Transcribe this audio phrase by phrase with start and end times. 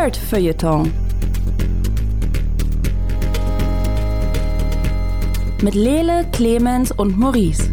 [0.00, 0.90] Nerd Feuilleton.
[5.60, 7.70] Mit Lele, Clemens und Maurice.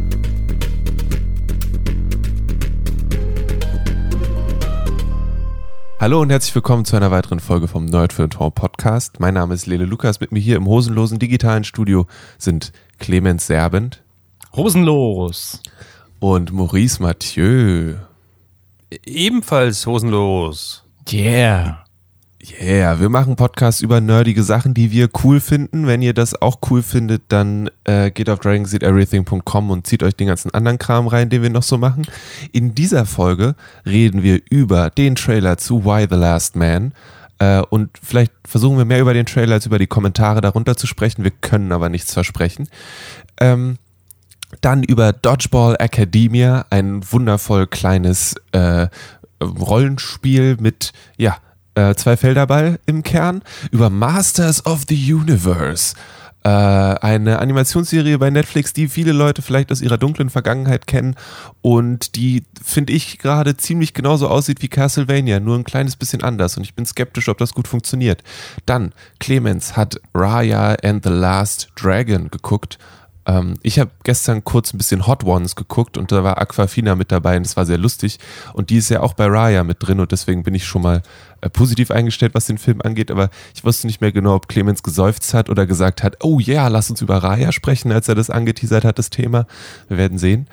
[6.01, 9.21] Hallo und herzlich willkommen zu einer weiteren Folge vom Nerd Feuilleton Podcast.
[9.21, 10.19] Mein Name ist Lele Lukas.
[10.19, 12.07] Mit mir hier im hosenlosen digitalen Studio
[12.37, 14.03] sind Clemens Serbent.
[14.53, 15.61] Hosenlos.
[16.19, 17.93] Und Maurice Mathieu.
[19.05, 20.83] Ebenfalls hosenlos.
[21.09, 21.86] Yeah.
[22.49, 25.85] Yeah, wir machen Podcasts über nerdige Sachen, die wir cool finden.
[25.85, 30.27] Wenn ihr das auch cool findet, dann äh, geht auf dragonseedeverything.com und zieht euch den
[30.27, 32.07] ganzen anderen Kram rein, den wir noch so machen.
[32.53, 33.55] In dieser Folge
[33.85, 36.93] reden wir über den Trailer zu Why the Last Man.
[37.39, 40.87] Äh, und vielleicht versuchen wir mehr über den Trailer als über die Kommentare darunter zu
[40.87, 41.23] sprechen.
[41.23, 42.69] Wir können aber nichts versprechen.
[43.41, 43.77] Ähm,
[44.61, 48.87] dann über Dodgeball Academia, ein wundervoll kleines äh,
[49.41, 51.37] Rollenspiel mit, ja,
[51.77, 53.43] äh, zwei Felderball im Kern.
[53.71, 55.93] Über Masters of the Universe.
[56.43, 61.15] Äh, eine Animationsserie bei Netflix, die viele Leute vielleicht aus ihrer dunklen Vergangenheit kennen
[61.61, 66.57] und die, finde ich, gerade ziemlich genauso aussieht wie Castlevania, nur ein kleines bisschen anders
[66.57, 68.23] und ich bin skeptisch, ob das gut funktioniert.
[68.65, 72.77] Dann, Clemens hat Raya and the Last Dragon geguckt
[73.27, 77.11] ähm, ich habe gestern kurz ein bisschen Hot Ones geguckt und da war Aquafina mit
[77.11, 78.19] dabei und das war sehr lustig.
[78.53, 81.03] Und die ist ja auch bei Raya mit drin und deswegen bin ich schon mal
[81.41, 83.11] äh, positiv eingestellt, was den Film angeht.
[83.11, 86.53] Aber ich wusste nicht mehr genau, ob Clemens geseufzt hat oder gesagt hat, oh ja,
[86.53, 89.45] yeah, lass uns über Raya sprechen, als er das angeteasert hat, das Thema.
[89.89, 90.47] Wir werden sehen.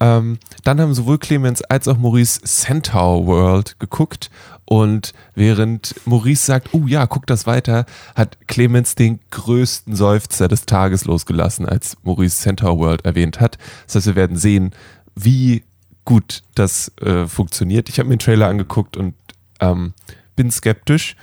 [0.00, 4.30] Ähm, dann haben sowohl Clemens als auch Maurice Centaur World geguckt
[4.64, 10.66] und während Maurice sagt, oh ja, guck das weiter, hat Clemens den größten Seufzer des
[10.66, 13.58] Tages losgelassen, als Maurice Centaur World erwähnt hat.
[13.86, 14.72] Das heißt, wir werden sehen,
[15.14, 15.62] wie
[16.04, 17.88] gut das äh, funktioniert.
[17.88, 19.14] Ich habe mir den Trailer angeguckt und
[19.60, 19.94] ähm,
[20.36, 21.16] bin skeptisch.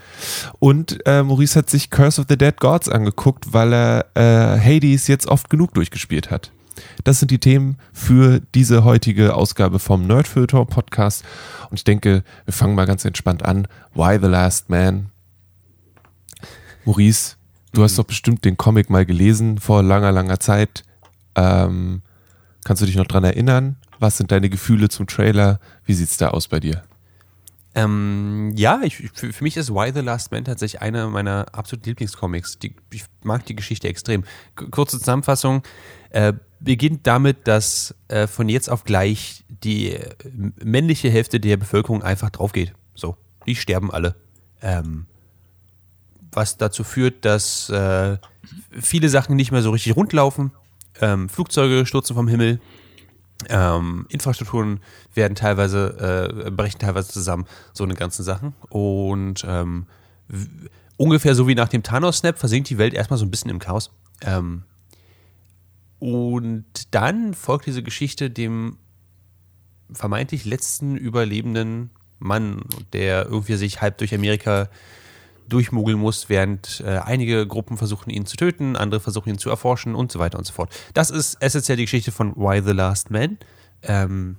[0.60, 5.08] Und äh, Maurice hat sich Curse of the Dead Gods angeguckt, weil er äh, Hades
[5.08, 6.52] jetzt oft genug durchgespielt hat.
[7.04, 11.24] Das sind die Themen für diese heutige Ausgabe vom Nerdfilter Podcast.
[11.70, 13.68] Und ich denke, wir fangen mal ganz entspannt an.
[13.94, 15.10] Why the Last Man?
[16.86, 17.36] Maurice,
[17.74, 17.84] du mhm.
[17.86, 20.84] hast doch bestimmt den Comic mal gelesen vor langer, langer Zeit.
[21.36, 22.02] Ähm,
[22.64, 23.78] kannst du dich noch dran erinnern?
[24.00, 25.60] Was sind deine Gefühle zum Trailer?
[25.86, 26.84] Wie sieht es da aus bei dir?
[27.74, 31.88] Ähm, ja, ich, für, für, mich ist Why the Last Man tatsächlich einer meiner absoluten
[31.90, 32.60] Lieblingscomics.
[32.60, 34.26] Die, ich mag die Geschichte extrem.
[34.56, 35.64] Kurze Zusammenfassung
[36.10, 40.16] äh, beginnt damit, dass äh, von jetzt auf gleich die äh,
[40.64, 42.74] männliche Hälfte der Bevölkerung einfach draufgeht.
[42.96, 44.16] So, die sterben alle.
[44.62, 45.08] Ähm,
[46.32, 48.18] was dazu führt, dass äh,
[48.70, 50.52] viele Sachen nicht mehr so richtig rundlaufen.
[51.02, 52.62] Ähm, Flugzeuge stürzen vom Himmel.
[53.50, 54.82] Ähm, Infrastrukturen
[55.16, 58.54] werden teilweise, äh, brechen teilweise zusammen, so eine ganzen Sachen.
[58.70, 59.88] Und ähm,
[60.96, 63.92] ungefähr so wie nach dem Thanos-Snap versinkt die Welt erstmal so ein bisschen im Chaos.
[64.22, 64.64] Ähm,
[66.02, 68.78] und dann folgt diese Geschichte dem
[69.94, 74.68] vermeintlich letzten überlebenden Mann, der irgendwie sich halb durch Amerika
[75.48, 79.94] durchmogeln muss, während äh, einige Gruppen versuchen, ihn zu töten, andere versuchen, ihn zu erforschen
[79.94, 80.74] und so weiter und so fort.
[80.96, 83.38] Das ist essentiell die Geschichte von Why the Last Man,
[83.84, 84.38] ähm,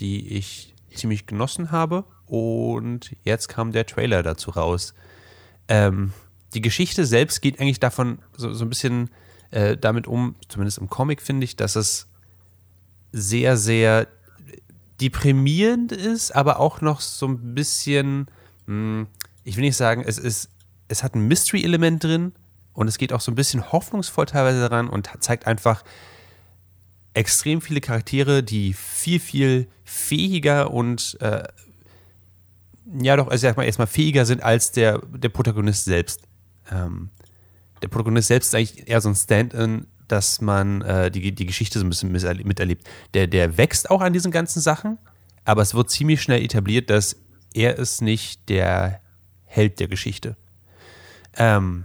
[0.00, 2.04] die ich ziemlich genossen habe.
[2.26, 4.92] Und jetzt kam der Trailer dazu raus.
[5.68, 6.12] Ähm,
[6.52, 9.08] die Geschichte selbst geht eigentlich davon so, so ein bisschen
[9.50, 12.08] äh, damit um, zumindest im Comic finde ich, dass es
[13.12, 14.06] sehr, sehr
[15.00, 18.26] deprimierend ist, aber auch noch so ein bisschen,
[18.66, 19.06] mh, hm,
[19.44, 20.50] ich will nicht sagen, es ist,
[20.88, 22.32] es hat ein Mystery-Element drin
[22.74, 25.84] und es geht auch so ein bisschen hoffnungsvoll teilweise daran und zeigt einfach
[27.14, 31.44] extrem viele Charaktere, die viel, viel fähiger und äh,
[33.00, 36.22] ja doch, also erstmal erstmal fähiger sind als der, der Protagonist selbst.
[36.70, 37.10] Ähm,
[37.82, 41.78] der Protagonist selbst ist eigentlich eher so ein Stand-in, dass man äh, die, die Geschichte
[41.78, 42.88] so ein bisschen miterlebt.
[43.14, 44.98] Der, der wächst auch an diesen ganzen Sachen,
[45.44, 47.16] aber es wird ziemlich schnell etabliert, dass
[47.54, 49.00] er ist nicht der
[49.44, 50.36] Held der Geschichte.
[51.36, 51.84] Ähm,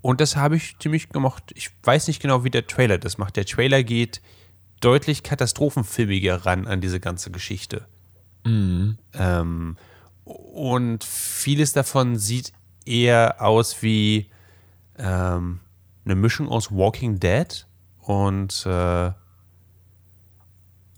[0.00, 1.52] und das habe ich ziemlich gemocht.
[1.54, 3.36] Ich weiß nicht genau, wie der Trailer das macht.
[3.36, 4.20] Der Trailer geht
[4.80, 7.86] deutlich katastrophenfilmiger ran an diese ganze Geschichte.
[8.44, 8.98] Mhm.
[9.14, 9.76] Ähm,
[10.24, 12.52] und vieles davon sieht
[12.84, 14.30] eher aus wie
[14.98, 15.60] ähm,
[16.04, 17.66] eine Mischung aus Walking Dead
[18.00, 19.10] und, äh,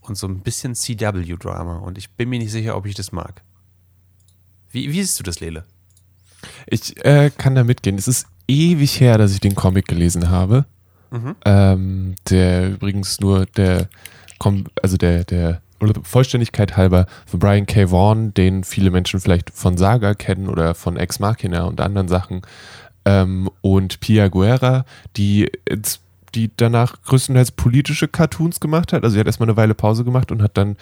[0.03, 1.79] und so ein bisschen CW-Drama.
[1.79, 3.43] Und ich bin mir nicht sicher, ob ich das mag.
[4.71, 5.65] Wie, wie siehst du das, Lele?
[6.67, 7.97] Ich äh, kann da mitgehen.
[7.97, 10.67] Es ist ewig her, dass ich den Comic gelesen habe.
[11.11, 11.37] Mhm.
[11.45, 13.89] Ähm, der übrigens nur der,
[14.83, 15.63] also der, der
[16.03, 17.91] Vollständigkeit halber, für Brian K.
[17.91, 22.43] Vaughan, den viele Menschen vielleicht von Saga kennen oder von Ex Machina und anderen Sachen,
[23.09, 24.85] ähm, und Pia Guerra,
[25.17, 25.51] die,
[26.35, 29.03] die danach größtenteils politische Cartoons gemacht hat.
[29.03, 30.77] Also sie hat erstmal eine Weile Pause gemacht und hat dann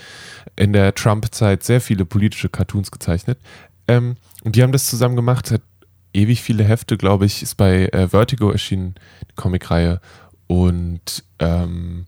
[0.57, 3.39] in der Trump-Zeit sehr viele politische Cartoons gezeichnet.
[3.87, 5.63] Ähm, und die haben das zusammen gemacht, hat
[6.13, 8.97] ewig viele Hefte, glaube ich, ist bei äh, Vertigo erschienen,
[9.31, 10.01] die Comicreihe.
[10.49, 12.07] Und ähm,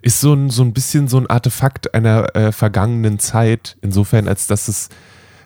[0.00, 4.46] ist so ein, so ein bisschen so ein Artefakt einer äh, vergangenen Zeit, insofern, als
[4.46, 4.88] dass es,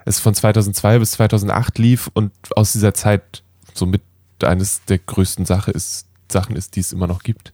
[0.04, 3.42] es von 2002 bis 2008 lief und aus dieser Zeit
[3.74, 4.02] somit
[4.44, 7.52] eines der größten Sache ist, Sachen ist, die es immer noch gibt.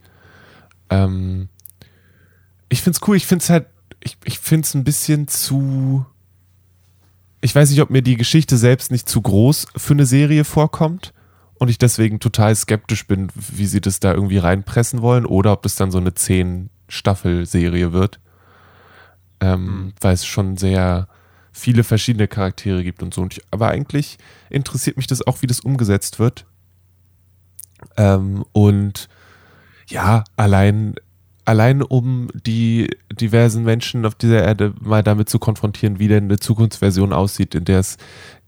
[0.91, 1.49] Ähm,
[2.69, 3.67] ich finde es cool, ich finde es halt,
[4.03, 6.05] ich, ich finde es ein bisschen zu.
[7.41, 11.13] Ich weiß nicht, ob mir die Geschichte selbst nicht zu groß für eine Serie vorkommt
[11.55, 15.63] und ich deswegen total skeptisch bin, wie sie das da irgendwie reinpressen wollen oder ob
[15.63, 18.21] das dann so eine zehn Staffel-Serie wird.
[19.41, 19.93] Ähm, mhm.
[20.01, 21.09] Weil es schon sehr
[21.53, 23.23] viele verschiedene Charaktere gibt und so.
[23.23, 24.19] Und ich, aber eigentlich
[24.51, 26.47] interessiert mich das auch, wie das umgesetzt wird.
[27.97, 29.09] Ähm, und
[29.89, 30.95] ja, allein,
[31.45, 36.39] allein um die diversen Menschen auf dieser Erde mal damit zu konfrontieren, wie denn eine
[36.39, 37.97] Zukunftsversion aussieht, in der es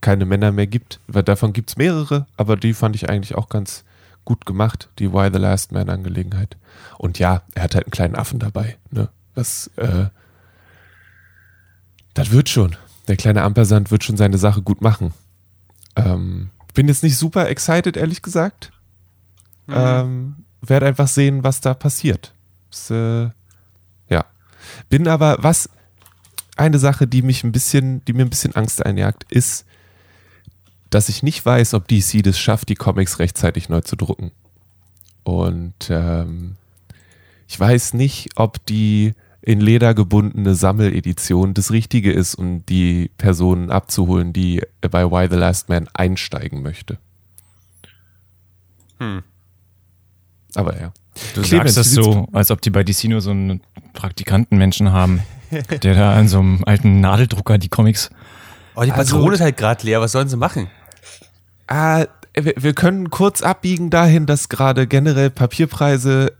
[0.00, 1.00] keine Männer mehr gibt.
[1.06, 3.84] Weil davon gibt es mehrere, aber die fand ich eigentlich auch ganz
[4.24, 6.56] gut gemacht, die Why the Last Man Angelegenheit.
[6.98, 8.76] Und ja, er hat halt einen kleinen Affen dabei.
[8.90, 9.08] Ne?
[9.34, 10.06] Das, äh,
[12.14, 12.76] das wird schon.
[13.08, 15.12] Der kleine Ampersand wird schon seine Sache gut machen.
[15.96, 18.72] Ähm, bin jetzt nicht super excited, ehrlich gesagt.
[19.70, 19.76] Mhm.
[19.76, 22.34] Ähm, werde einfach sehen, was da passiert.
[22.70, 23.30] Das, äh,
[24.08, 24.24] ja.
[24.88, 25.70] Bin aber, was
[26.56, 29.64] eine Sache, die mich ein bisschen, die mir ein bisschen Angst einjagt, ist,
[30.90, 34.32] dass ich nicht weiß, ob DC das schafft, die Comics rechtzeitig neu zu drucken.
[35.22, 36.56] Und ähm,
[37.46, 43.70] ich weiß nicht, ob die in Leder gebundene Sammeledition das Richtige ist, um die Personen
[43.70, 46.98] abzuholen, die bei Why the Last Man einsteigen möchte.
[48.98, 49.22] Hm.
[50.54, 50.92] Aber ja.
[51.34, 53.60] Du Clemens, sagst das so, als ob die bei DC nur so einen
[53.92, 55.20] Praktikantenmenschen haben,
[55.82, 58.10] der da an so einem alten Nadeldrucker die Comics.
[58.74, 60.68] Oh, die Patrone also, ist halt gerade leer, was sollen sie machen?
[61.66, 66.32] Ah, wir, wir können kurz abbiegen dahin, dass gerade generell Papierpreise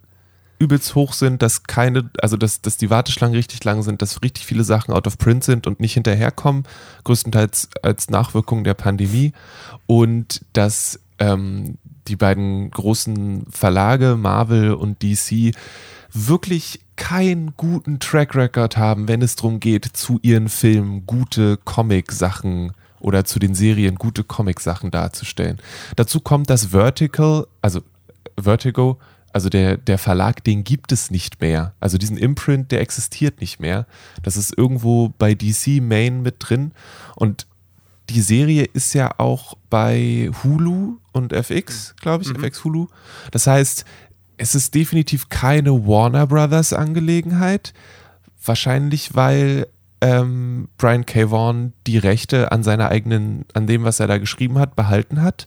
[0.60, 4.44] übelst hoch sind, dass keine, also dass, dass die Warteschlangen richtig lang sind, dass richtig
[4.44, 6.64] viele Sachen out of print sind und nicht hinterherkommen,
[7.04, 9.32] größtenteils als Nachwirkung der Pandemie
[9.86, 11.78] und dass ähm,
[12.10, 15.54] die beiden großen Verlage, Marvel und DC,
[16.12, 22.72] wirklich keinen guten Track Record haben, wenn es darum geht, zu ihren Filmen gute Comic-Sachen
[22.98, 25.58] oder zu den Serien gute Comic-Sachen darzustellen.
[25.96, 27.80] Dazu kommt, dass Vertical, also
[28.38, 28.98] Vertigo,
[29.32, 31.72] also der, der Verlag, den gibt es nicht mehr.
[31.80, 33.86] Also diesen Imprint, der existiert nicht mehr.
[34.22, 36.72] Das ist irgendwo bei DC Main mit drin.
[37.14, 37.46] Und
[38.12, 42.44] die Serie ist ja auch bei Hulu und FX, glaube ich, mhm.
[42.44, 42.86] FX Hulu.
[43.30, 43.84] Das heißt,
[44.36, 47.74] es ist definitiv keine Warner Brothers Angelegenheit.
[48.42, 49.66] Wahrscheinlich, weil
[50.00, 51.30] ähm, Brian K.
[51.30, 55.46] Vaughan die Rechte an seiner eigenen, an dem, was er da geschrieben hat, behalten hat.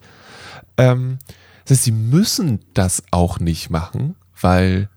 [0.77, 1.17] Ähm,
[1.65, 4.89] das heißt, sie müssen das auch nicht machen, weil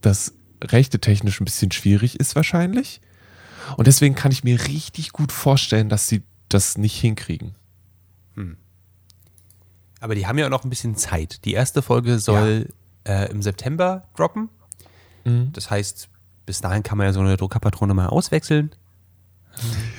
[0.00, 3.00] das rechte technisch ein bisschen schwierig ist wahrscheinlich.
[3.76, 7.54] Und deswegen kann ich mir richtig gut vorstellen, dass sie das nicht hinkriegen.
[8.34, 8.56] Hm.
[10.00, 11.44] Aber die haben ja auch noch ein bisschen Zeit.
[11.44, 12.68] Die erste Folge soll
[13.06, 13.24] ja.
[13.24, 14.48] äh, im September droppen.
[15.24, 15.50] Mhm.
[15.52, 16.08] Das heißt,
[16.44, 18.70] bis dahin kann man ja so eine Druckerpatrone mal auswechseln.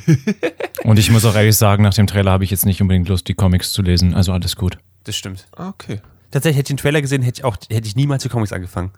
[0.84, 3.28] Und ich muss auch ehrlich sagen, nach dem Trailer habe ich jetzt nicht unbedingt Lust,
[3.28, 4.14] die Comics zu lesen.
[4.14, 4.78] Also alles gut.
[5.04, 5.48] Das stimmt.
[5.56, 6.02] Okay.
[6.32, 8.92] Tatsächlich hätte ich den Trailer gesehen, hätte ich auch, hätte ich niemals die Comics angefangen.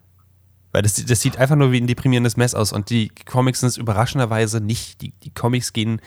[0.72, 2.74] Weil das, das sieht einfach nur wie ein deprimierendes Mess aus.
[2.74, 5.02] Und die Comics sind es überraschenderweise nicht.
[5.02, 6.02] Die, die Comics gehen,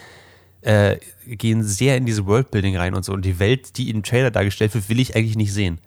[0.63, 3.13] äh, gehen sehr in diese Worldbuilding rein und so.
[3.13, 5.79] Und die Welt, die im Trailer dargestellt wird, will ich eigentlich nicht sehen.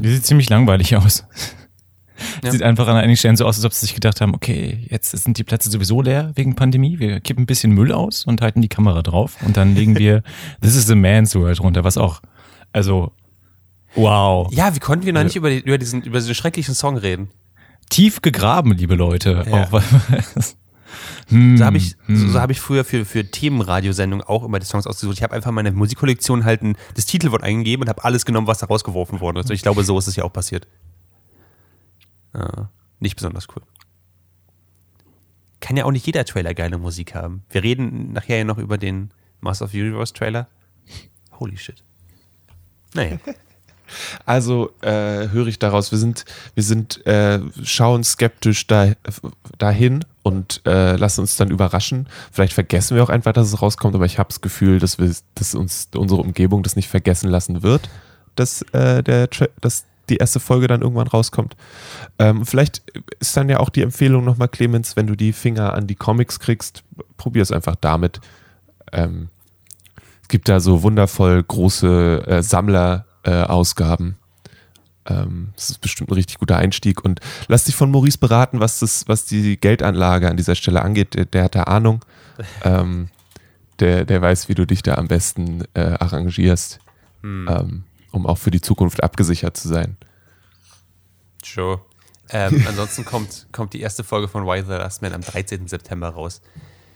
[0.00, 1.24] Die sieht ziemlich langweilig aus.
[2.42, 2.52] Ja.
[2.52, 5.10] Sieht einfach an einigen Stellen so aus, als ob sie sich gedacht haben, okay, jetzt
[5.10, 6.98] sind die Plätze sowieso leer wegen Pandemie.
[6.98, 10.22] Wir kippen ein bisschen Müll aus und halten die Kamera drauf und dann legen wir
[10.60, 12.20] This is the Man's World runter, was auch,
[12.72, 13.12] also,
[13.94, 14.52] wow.
[14.52, 17.30] Ja, wie konnten wir noch nicht über, die, über, diesen, über diesen schrecklichen Song reden?
[17.90, 19.44] Tief gegraben, liebe Leute.
[19.48, 19.64] Ja.
[19.64, 19.82] Auch,
[21.28, 22.16] hm, so habe ich, hm.
[22.16, 25.16] so, so hab ich früher für, für Themenradiosendungen auch immer die Songs ausgesucht.
[25.16, 28.58] Ich habe einfach meine Musikkollektion halt ein, das Titelwort eingegeben und habe alles genommen, was
[28.58, 29.50] da rausgeworfen worden ist.
[29.50, 30.66] Ich glaube, so ist es ja auch passiert.
[32.34, 32.70] Ja,
[33.00, 33.62] nicht besonders cool.
[35.60, 37.42] Kann ja auch nicht jeder Trailer geile Musik haben.
[37.50, 39.10] Wir reden nachher ja noch über den
[39.40, 40.48] Master of the Universe Trailer.
[41.38, 41.82] Holy shit.
[42.94, 43.18] Naja.
[44.26, 46.24] Also äh, höre ich daraus, wir sind,
[46.54, 48.92] wir sind, äh, schauen skeptisch da,
[49.58, 52.08] dahin und äh, lassen uns dann überraschen.
[52.32, 55.12] Vielleicht vergessen wir auch einfach, dass es rauskommt, aber ich habe das Gefühl, dass wir,
[55.34, 57.88] dass uns unsere Umgebung das nicht vergessen lassen wird,
[58.34, 59.28] dass äh, der,
[59.60, 61.56] dass die erste Folge dann irgendwann rauskommt.
[62.18, 62.82] Ähm, vielleicht
[63.20, 66.40] ist dann ja auch die Empfehlung nochmal, Clemens, wenn du die Finger an die Comics
[66.40, 66.84] kriegst,
[67.16, 68.20] probier es einfach damit.
[68.92, 69.28] Ähm,
[70.22, 73.13] es gibt da so wundervoll große äh, Sammlerausgaben.
[73.24, 73.46] Äh,
[75.06, 77.04] ähm, das ist bestimmt ein richtig guter Einstieg.
[77.04, 81.14] Und lass dich von Maurice beraten, was, das, was die Geldanlage an dieser Stelle angeht.
[81.14, 82.04] Der, der hat da Ahnung.
[82.64, 83.10] Ähm,
[83.78, 86.80] der, der weiß, wie du dich da am besten äh, arrangierst.
[87.22, 87.48] Hm.
[87.48, 89.96] Ähm, um auch für die Zukunft abgesichert zu sein.
[91.44, 91.80] Sure.
[92.30, 95.68] Ähm, ansonsten kommt, kommt die erste Folge von Why the Last Man am 13.
[95.68, 96.40] September raus.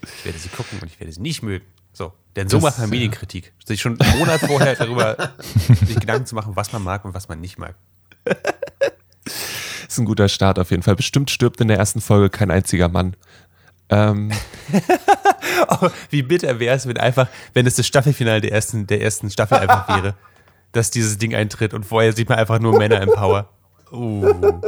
[0.02, 1.64] Ich werde sie gucken und ich werde sie nicht mögen.
[1.98, 3.52] So, denn so das, macht man Medienkritik.
[3.64, 5.32] Sich schon einen Monat vorher darüber
[5.84, 7.74] sich Gedanken zu machen, was man mag und was man nicht mag.
[9.88, 10.94] ist ein guter Start auf jeden Fall.
[10.94, 13.16] Bestimmt stirbt in der ersten Folge kein einziger Mann.
[13.88, 14.30] Ähm.
[15.68, 19.28] oh, wie bitter wäre es, wenn einfach, wenn es das Staffelfinale der ersten, der ersten
[19.28, 20.14] Staffel einfach wäre
[20.72, 23.48] dass dieses Ding eintritt und vorher sieht man einfach nur Männer im Power.
[23.90, 24.60] Uh.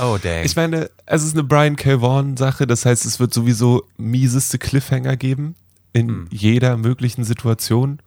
[0.00, 0.44] Oh, dang.
[0.44, 2.00] Ich meine, es ist eine Brian K.
[2.00, 5.54] Vaughan-Sache, das heißt, es wird sowieso mieseste Cliffhanger geben
[5.92, 6.28] in hm.
[6.30, 7.98] jeder möglichen Situation.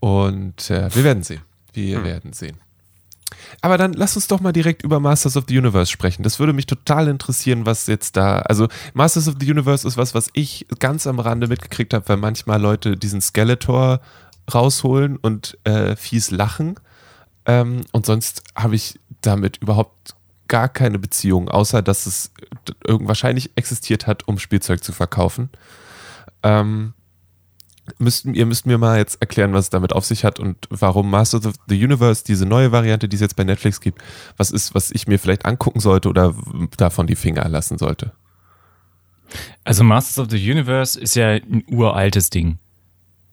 [0.00, 1.42] Und äh, wir werden sehen.
[1.72, 2.04] Wir hm.
[2.04, 2.58] werden sehen.
[3.60, 6.22] Aber dann lass uns doch mal direkt über Masters of the Universe sprechen.
[6.22, 8.38] Das würde mich total interessieren, was jetzt da.
[8.40, 12.16] Also, Masters of the Universe ist was, was ich ganz am Rande mitgekriegt habe, weil
[12.16, 14.00] manchmal Leute diesen Skeletor
[14.52, 16.74] rausholen und äh, fies lachen.
[17.46, 20.14] Ähm, und sonst habe ich damit überhaupt
[20.54, 22.30] gar keine Beziehung, außer dass es
[22.86, 25.50] wahrscheinlich existiert hat, um Spielzeug zu verkaufen.
[26.44, 26.94] Ähm,
[27.98, 31.10] müsst, ihr müsst mir mal jetzt erklären, was es damit auf sich hat und warum
[31.10, 34.00] Masters of the Universe, diese neue Variante, die es jetzt bei Netflix gibt,
[34.36, 36.36] was ist, was ich mir vielleicht angucken sollte oder
[36.76, 38.12] davon die Finger lassen sollte.
[39.64, 42.58] Also Masters of the Universe ist ja ein uraltes Ding.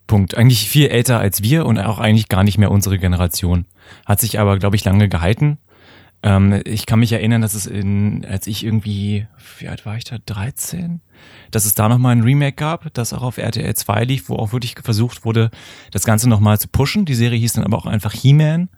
[0.08, 0.36] Punkt.
[0.36, 3.68] Eigentlich viel älter als wir und auch eigentlich gar nicht mehr unsere Generation.
[4.08, 5.60] Hat sich aber, glaube ich, lange gehalten.
[6.24, 9.28] Ähm, ich kann mich erinnern, dass es in, als ich irgendwie,
[9.60, 11.02] wie alt war ich da, 13?
[11.52, 14.54] Dass es da nochmal ein Remake gab, das auch auf RTL 2 lief, wo auch
[14.54, 15.52] wirklich versucht wurde,
[15.92, 17.06] das Ganze nochmal zu pushen.
[17.06, 18.70] Die Serie hieß dann aber auch einfach He-Man.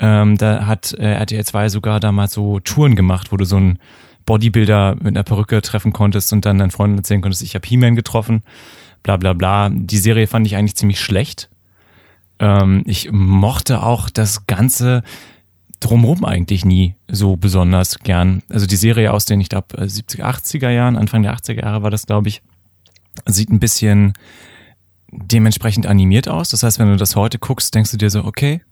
[0.00, 3.78] Ähm, da hat äh, RTL 2 sogar damals so Touren gemacht, wo du so einen
[4.26, 7.94] Bodybuilder mit einer Perücke treffen konntest und dann deinen Freunden erzählen konntest, ich habe He-Man
[7.94, 8.42] getroffen
[9.04, 9.68] bla bla bla.
[9.70, 11.48] Die Serie fand ich eigentlich ziemlich schlecht.
[12.40, 15.04] Ähm, ich mochte auch das Ganze
[15.84, 18.42] drumherum eigentlich nie so besonders gern.
[18.48, 21.90] Also die Serie aus den, ich glaube, 70er, 80er Jahren, Anfang der 80er Jahre war
[21.90, 22.42] das, glaube ich,
[23.26, 24.14] sieht ein bisschen
[25.10, 26.48] dementsprechend animiert aus.
[26.48, 28.62] Das heißt, wenn du das heute guckst, denkst du dir so, okay,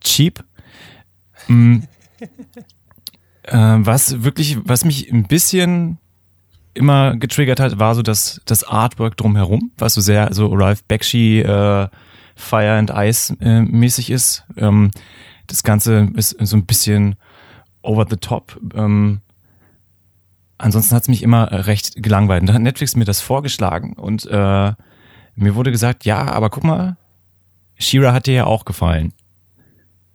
[0.00, 0.42] cheap.
[1.48, 1.80] Mm.
[3.42, 5.98] äh, was wirklich, was mich ein bisschen
[6.72, 11.40] immer getriggert hat, war so das, das Artwork drumherum, was so sehr so Ralph Bakshi
[11.40, 11.88] äh,
[12.36, 14.44] Fire and Ice äh, mäßig ist.
[14.56, 14.90] Ähm,
[15.50, 17.16] das Ganze ist so ein bisschen
[17.82, 18.60] over the top.
[18.74, 19.20] Ähm,
[20.58, 22.42] ansonsten hat es mich immer recht gelangweilt.
[22.42, 24.72] Und da hat Netflix mir das vorgeschlagen und äh,
[25.34, 26.96] mir wurde gesagt, ja, aber guck mal,
[27.78, 29.12] Shira hat dir ja auch gefallen.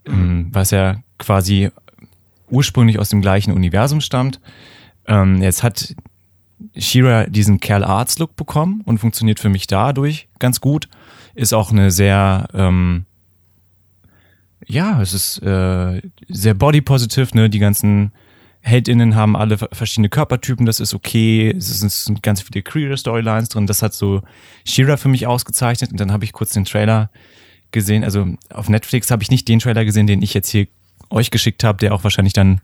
[0.07, 0.49] Mhm.
[0.51, 1.71] Was ja quasi
[2.49, 4.39] ursprünglich aus dem gleichen Universum stammt.
[5.07, 5.95] Ähm, jetzt hat
[6.77, 10.89] Shira diesen Kerl Arts Look bekommen und funktioniert für mich dadurch ganz gut.
[11.33, 13.05] Ist auch eine sehr, ähm,
[14.67, 17.49] ja, es ist äh, sehr body positive, ne?
[17.49, 18.11] Die ganzen
[18.61, 21.53] HeldInnen haben alle verschiedene Körpertypen, das ist okay.
[21.55, 23.67] Es sind ganz viele queer Storylines drin.
[23.67, 24.23] Das hat so
[24.65, 25.91] Shira für mich ausgezeichnet.
[25.91, 27.11] Und dann habe ich kurz den Trailer
[27.71, 28.03] gesehen.
[28.03, 30.67] Also auf Netflix habe ich nicht den Trailer gesehen, den ich jetzt hier
[31.11, 32.59] euch geschickt habe, der auch wahrscheinlich dann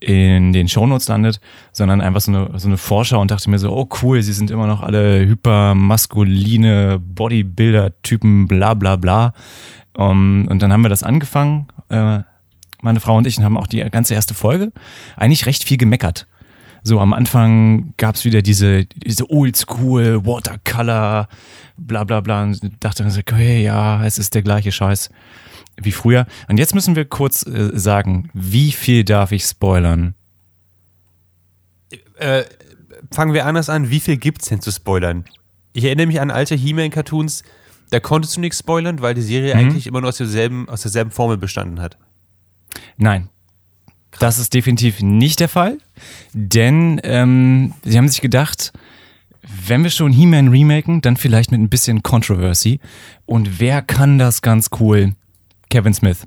[0.00, 1.40] in den Shownotes landet,
[1.72, 4.50] sondern einfach so eine, so eine Vorschau und dachte mir so, oh cool, sie sind
[4.50, 9.32] immer noch alle hypermaskuline Bodybuilder-Typen, bla bla bla.
[9.94, 12.20] Um, und dann haben wir das angefangen, äh,
[12.80, 14.72] meine Frau und ich, und haben auch die ganze erste Folge
[15.16, 16.26] eigentlich recht viel gemeckert.
[16.82, 21.28] So am Anfang gab's wieder diese, diese Oldschool Watercolor,
[21.76, 22.42] bla bla bla.
[22.42, 25.10] Und dachte mir so, okay, ja, es ist der gleiche Scheiß
[25.80, 26.26] wie früher.
[26.48, 30.14] Und jetzt müssen wir kurz äh, sagen, wie viel darf ich spoilern?
[32.16, 32.42] Äh,
[33.12, 33.90] fangen wir anders an.
[33.90, 35.24] Wie viel gibt's denn zu spoilern?
[35.72, 37.44] Ich erinnere mich an alte He-Man-Cartoons,
[37.92, 39.60] da konntest du nichts spoilern, weil die Serie mhm.
[39.60, 41.98] eigentlich immer nur aus derselben, aus derselben Formel bestanden hat.
[42.96, 43.28] Nein.
[44.18, 45.78] Das ist definitiv nicht der Fall,
[46.32, 48.72] denn ähm, sie haben sich gedacht,
[49.66, 52.80] wenn wir schon He-Man remaken, dann vielleicht mit ein bisschen Controversy.
[53.26, 55.14] Und wer kann das ganz cool?
[55.68, 56.26] Kevin Smith.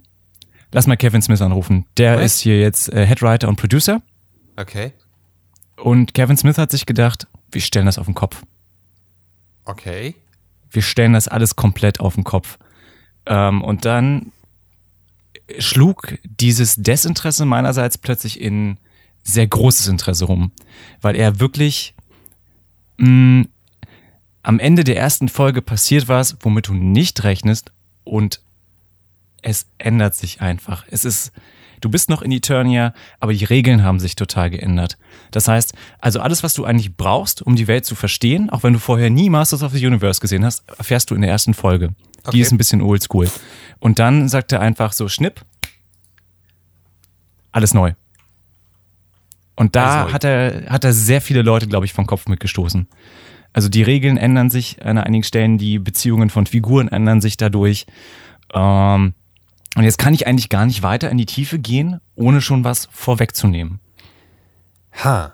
[0.72, 1.86] Lass mal Kevin Smith anrufen.
[1.98, 2.25] Der Was?
[2.25, 4.01] ist hier jetzt äh, Headwriter und Producer.
[4.55, 4.93] Okay.
[5.77, 8.43] Und Kevin Smith hat sich gedacht, wir stellen das auf den Kopf.
[9.63, 10.15] Okay.
[10.69, 12.57] Wir stellen das alles komplett auf den Kopf.
[13.25, 14.31] Ähm, und dann
[15.60, 18.77] schlug dieses Desinteresse meinerseits plötzlich in
[19.24, 20.51] sehr großes Interesse rum,
[21.01, 21.95] weil er wirklich
[22.98, 23.45] mh,
[24.43, 27.72] am Ende der ersten Folge passiert was, womit du nicht rechnest
[28.03, 28.41] und
[29.41, 30.86] es ändert sich einfach.
[30.89, 31.31] Es ist,
[31.82, 34.98] du bist noch in Eternia, aber die Regeln haben sich total geändert.
[35.32, 38.74] Das heißt, also alles, was du eigentlich brauchst, um die Welt zu verstehen, auch wenn
[38.74, 41.89] du vorher nie Masters of the Universe gesehen hast, erfährst du in der ersten Folge.
[41.89, 42.41] Die Okay.
[42.41, 43.29] ist ein bisschen oldschool.
[43.79, 45.41] Und dann sagt er einfach so, Schnipp,
[47.51, 47.94] alles neu.
[49.55, 50.12] Und da neu.
[50.12, 52.88] hat er, hat er sehr viele Leute, glaube ich, vom Kopf mitgestoßen.
[53.53, 57.86] Also die Regeln ändern sich an einigen Stellen, die Beziehungen von Figuren ändern sich dadurch.
[58.53, 59.13] Ähm,
[59.75, 62.88] und jetzt kann ich eigentlich gar nicht weiter in die Tiefe gehen, ohne schon was
[62.91, 63.79] vorwegzunehmen.
[65.03, 65.34] Ha.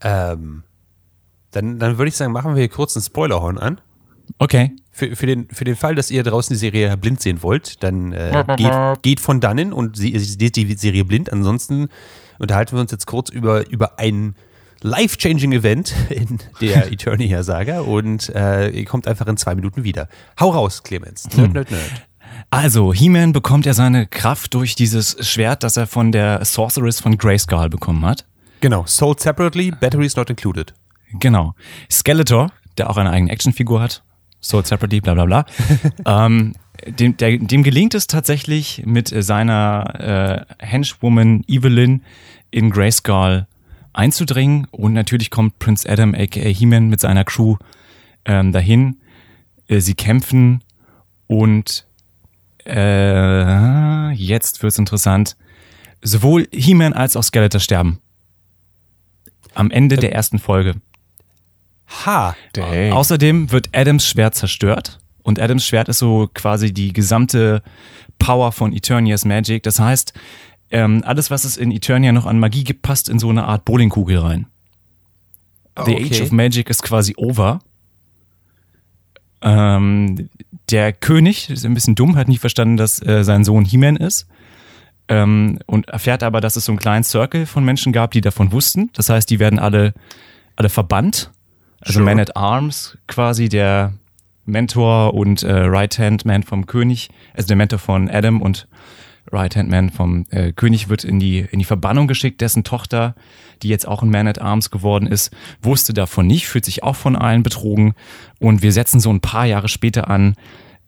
[0.00, 0.64] Ähm.
[1.52, 3.80] Dann, dann würde ich sagen, machen wir hier kurz einen Spoilerhorn an.
[4.38, 4.76] Okay.
[4.90, 8.12] Für, für, den, für den Fall, dass ihr draußen die Serie blind sehen wollt, dann
[8.12, 11.32] äh, geht, geht von dannen und seht die Serie blind.
[11.32, 11.88] Ansonsten
[12.38, 14.34] unterhalten wir uns jetzt kurz über, über ein
[14.82, 20.08] life-changing Event in der Eternia-Saga und äh, ihr kommt einfach in zwei Minuten wieder.
[20.38, 21.28] Hau raus, Clemens.
[21.36, 22.07] Nerd, nerd, nerd.
[22.50, 27.18] Also, He-Man bekommt ja seine Kraft durch dieses Schwert, das er von der Sorceress von
[27.18, 28.24] Grayskull bekommen hat.
[28.60, 28.84] Genau.
[28.86, 30.74] Sold separately, batteries not included.
[31.12, 31.54] Genau.
[31.90, 34.02] Skeletor, der auch eine eigene Actionfigur hat,
[34.40, 35.46] Sold Separately, bla bla bla,
[36.06, 36.54] ähm,
[36.86, 42.02] dem, der, dem gelingt es tatsächlich mit äh, seiner äh, Henchwoman Evelyn
[42.50, 43.46] in Grayskull
[43.92, 47.56] einzudringen und natürlich kommt Prince Adam aka He-Man mit seiner Crew
[48.24, 49.00] ähm, dahin.
[49.66, 50.62] Äh, sie kämpfen
[51.26, 51.87] und
[52.68, 55.36] äh, jetzt wird's interessant.
[56.02, 57.98] Sowohl He-Man als auch Skeletor sterben.
[59.54, 60.74] Am Ende der ersten Folge.
[62.06, 62.36] Ha.
[62.92, 64.98] Außerdem wird Adams Schwert zerstört.
[65.22, 67.62] Und Adams Schwert ist so quasi die gesamte
[68.18, 69.62] Power von Eternia's Magic.
[69.62, 70.12] Das heißt,
[70.70, 73.64] ähm, alles, was es in Eternia noch an Magie gibt, passt in so eine Art
[73.64, 74.46] Bowlingkugel rein.
[75.76, 76.06] The Okay.
[76.10, 77.60] Age of Magic ist quasi over.
[79.42, 80.28] Ähm,
[80.70, 84.26] der König ist ein bisschen dumm, hat nicht verstanden, dass äh, sein Sohn He-Man ist.
[85.08, 88.52] Ähm, und erfährt aber, dass es so einen kleinen Circle von Menschen gab, die davon
[88.52, 88.90] wussten.
[88.92, 89.94] Das heißt, die werden alle,
[90.56, 91.30] alle verbannt.
[91.80, 92.04] Also Sure.
[92.04, 93.94] Man at Arms, quasi der
[94.44, 98.66] Mentor und äh, Right-Hand-Man vom König, also der Mentor von Adam und
[99.32, 103.14] Right-Hand-Man vom äh, König wird in die, in die Verbannung geschickt, dessen Tochter,
[103.62, 106.96] die jetzt auch ein Man at Arms geworden ist, wusste davon nicht, fühlt sich auch
[106.96, 107.94] von allen betrogen.
[108.38, 110.34] Und wir setzen so ein paar Jahre später an.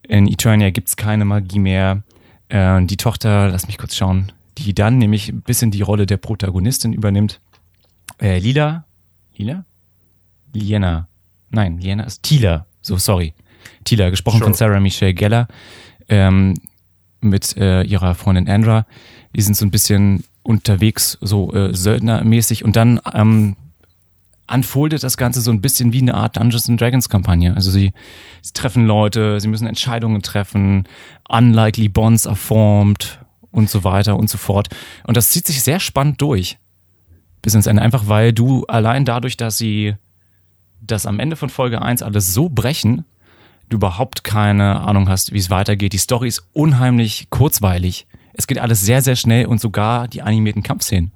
[0.07, 2.03] In Eternia gibt's keine Magie mehr.
[2.49, 6.17] Äh, die Tochter, lass mich kurz schauen, die dann nämlich ein bisschen die Rolle der
[6.17, 7.39] Protagonistin übernimmt.
[8.21, 8.85] Äh, Lila?
[9.35, 9.65] Lila?
[10.53, 11.07] Liena.
[11.49, 12.65] Nein, Liena ist Tila.
[12.81, 13.33] So, sorry.
[13.83, 14.49] Tila, gesprochen Sure.
[14.49, 15.47] von Sarah Michelle Gellar
[16.09, 16.55] ähm,
[17.23, 18.85] mit äh, ihrer Freundin Andra.
[19.35, 23.55] Die sind so ein bisschen unterwegs, so äh, Söldnermäßig und dann ähm,
[24.51, 27.55] unfoldet das Ganze so ein bisschen wie eine Art Dungeons and Dragons Kampagne.
[27.55, 27.93] Also sie,
[28.41, 30.87] sie treffen Leute, sie müssen Entscheidungen treffen,
[31.29, 33.19] unlikely bonds are formed
[33.51, 34.69] und so weiter und so fort.
[35.05, 36.57] Und das zieht sich sehr spannend durch.
[37.41, 37.81] Bis ins Ende.
[37.81, 39.95] Einfach weil du allein dadurch, dass sie
[40.81, 43.05] das am Ende von Folge 1 alles so brechen,
[43.71, 45.93] du überhaupt keine Ahnung hast, wie es weitergeht.
[45.93, 48.05] Die Story ist unheimlich kurzweilig.
[48.33, 51.11] Es geht alles sehr, sehr schnell und sogar die animierten Kampfszenen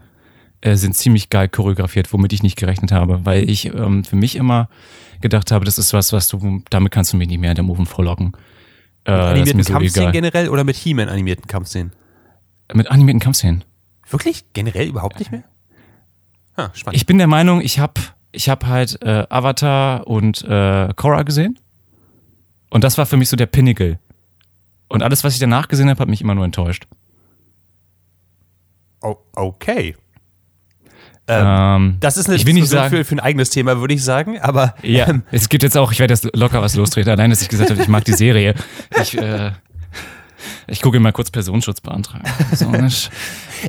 [0.62, 4.36] äh, sind ziemlich geil choreografiert, womit ich nicht gerechnet habe, weil ich ähm, für mich
[4.36, 4.70] immer
[5.22, 7.64] gedacht habe, das ist was, was du, damit kannst du mich nicht mehr in der
[7.64, 8.34] Moven vorlocken.
[9.06, 11.92] Äh, ist animierten so Kampfszenen generell oder mit He-Man animierten Kampfszenen?
[12.74, 13.64] Mit animierten Kampfszenen.
[14.10, 14.46] Wirklich?
[14.54, 15.44] Generell überhaupt nicht mehr?
[16.56, 16.98] Ah, spannend.
[16.98, 21.60] Ich bin der Meinung, ich habe ich hab halt äh, Avatar und äh, Korra gesehen.
[22.70, 24.00] Und das war für mich so der Pinnacle.
[24.88, 26.88] Und alles, was ich danach gesehen habe, hat mich immer nur enttäuscht.
[29.36, 29.96] okay.
[31.28, 33.96] Ähm, Ähm, das ist eine ich will nicht sagen, für, für ein eigenes Thema, würde
[33.96, 37.12] ich sagen, aber ja, ähm, es gibt jetzt auch, ich werde jetzt locker was lostreten,
[37.12, 38.54] allein, dass ich gesagt habe, ich mag die Serie.
[39.02, 39.52] Ich, äh,
[40.68, 42.26] ich gucke mal kurz Personenschutz beantragen.
[42.54, 42.86] So, ne?
[42.86, 43.10] es,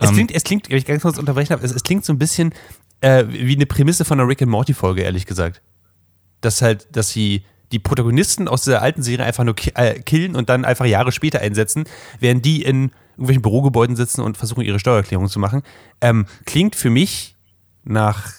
[0.02, 2.18] Ähm, klingt, es klingt, wenn ich ganz kurz unterbrechen habe, es, es klingt so ein
[2.18, 2.52] bisschen
[3.00, 5.62] äh, wie eine Prämisse von einer Rick and Morty Folge, ehrlich gesagt.
[6.42, 10.48] Dass halt, dass sie die Protagonisten aus der alten Serie einfach nur äh, killen und
[10.48, 11.84] dann einfach Jahre später einsetzen,
[12.20, 15.62] während die in irgendwelchen Bürogebäuden sitzen und versuchen, ihre Steuererklärung zu machen.
[16.00, 17.34] Ähm, klingt für mich
[17.84, 18.32] nach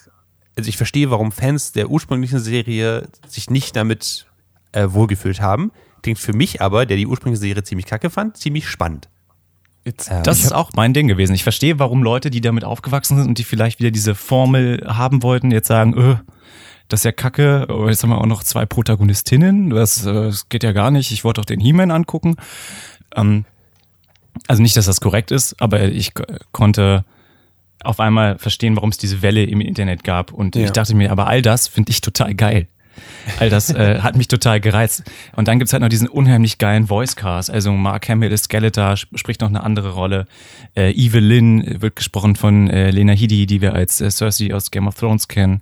[0.58, 4.26] also ich verstehe, warum Fans der ursprünglichen Serie sich nicht damit
[4.72, 5.72] äh, wohlgefühlt haben.
[6.02, 9.08] Klingt für mich aber, der die ursprüngliche Serie ziemlich kacke fand, ziemlich spannend.
[9.86, 11.36] Jetzt, Ähm, Das ist auch mein Ding gewesen.
[11.36, 15.22] Ich verstehe, warum Leute, die damit aufgewachsen sind und die vielleicht wieder diese Formel haben
[15.22, 16.16] wollten, jetzt sagen, öh,
[16.88, 20.63] das ist ja kacke, jetzt haben wir auch noch zwei Protagonistinnen, das, äh, das geht
[20.63, 22.36] ja gar nicht, ich wollte doch den He-Man angucken.
[23.15, 23.45] Ähm,
[24.47, 26.13] also nicht, dass das korrekt ist, aber ich
[26.52, 27.04] konnte
[27.84, 30.32] auf einmal verstehen, warum es diese Welle im Internet gab.
[30.32, 30.65] Und Ja.
[30.65, 32.67] ich dachte mir, aber all das finde ich total geil.
[33.40, 35.04] All das äh, hat mich total gereizt.
[35.36, 37.50] Und dann gibt's halt noch diesen unheimlich geilen Voice-Cast.
[37.52, 40.26] Also Mark Hamill ist Skeletor, sp- spricht noch eine andere Rolle.
[40.76, 44.88] Äh, Evelyn wird gesprochen von äh, Lena Headey, die wir als äh, Cersei aus Game
[44.88, 45.62] of Thrones kennen.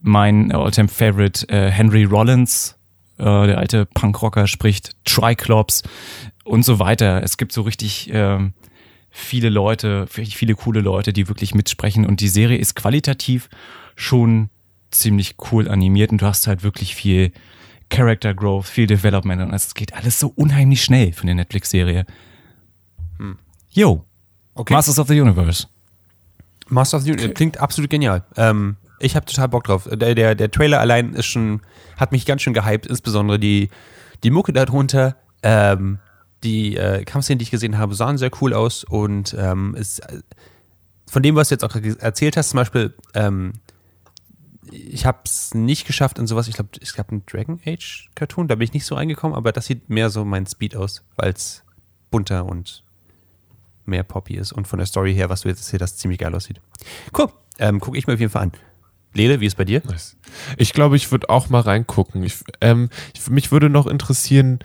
[0.00, 2.76] Mein all-time Favorite äh, Henry Rollins,
[3.18, 5.82] äh, der alte Punkrocker, spricht Triclops
[6.44, 7.22] und so weiter.
[7.22, 8.52] Es gibt so richtig ähm,
[9.10, 12.04] viele Leute, viele coole Leute, die wirklich mitsprechen.
[12.04, 13.48] Und die Serie ist qualitativ
[13.94, 14.50] schon
[15.00, 17.32] ziemlich cool animiert und du hast halt wirklich viel
[17.90, 22.04] Character Growth, viel Development und es geht alles so unheimlich schnell für eine Netflix-Serie.
[23.70, 24.04] Yo,
[24.56, 24.72] Okay.
[24.72, 25.66] Masters of the Universe.
[26.68, 28.24] Master of the Universe klingt absolut genial.
[28.36, 29.86] Ähm, ich habe total Bock drauf.
[29.92, 31.60] Der, der, der Trailer allein ist schon,
[31.98, 33.68] hat mich ganz schön gehypt, insbesondere die,
[34.24, 35.16] die Mucke darunter.
[35.42, 35.98] Ähm,
[36.42, 40.20] die äh, Kampfszenen, die ich gesehen habe, sahen sehr cool aus und ähm, es, äh,
[41.06, 43.52] von dem, was du jetzt auch erzählt hast, zum Beispiel, ähm,
[44.70, 48.48] ich habe es nicht geschafft in sowas, ich glaube, es gab einen Dragon Age Cartoon,
[48.48, 51.32] da bin ich nicht so reingekommen, aber das sieht mehr so mein Speed aus, weil
[51.32, 51.64] es
[52.10, 52.82] bunter und
[53.84, 56.34] mehr Poppy ist und von der Story her, was du jetzt erzählt hast, ziemlich geil
[56.34, 56.60] aussieht.
[57.16, 58.52] Cool, ähm, gucke ich mir auf jeden Fall an.
[59.14, 59.82] Lele, wie ist bei dir?
[60.58, 62.22] Ich glaube, ich würde auch mal reingucken.
[62.22, 64.58] Ich, ähm, ich, mich würde noch interessieren,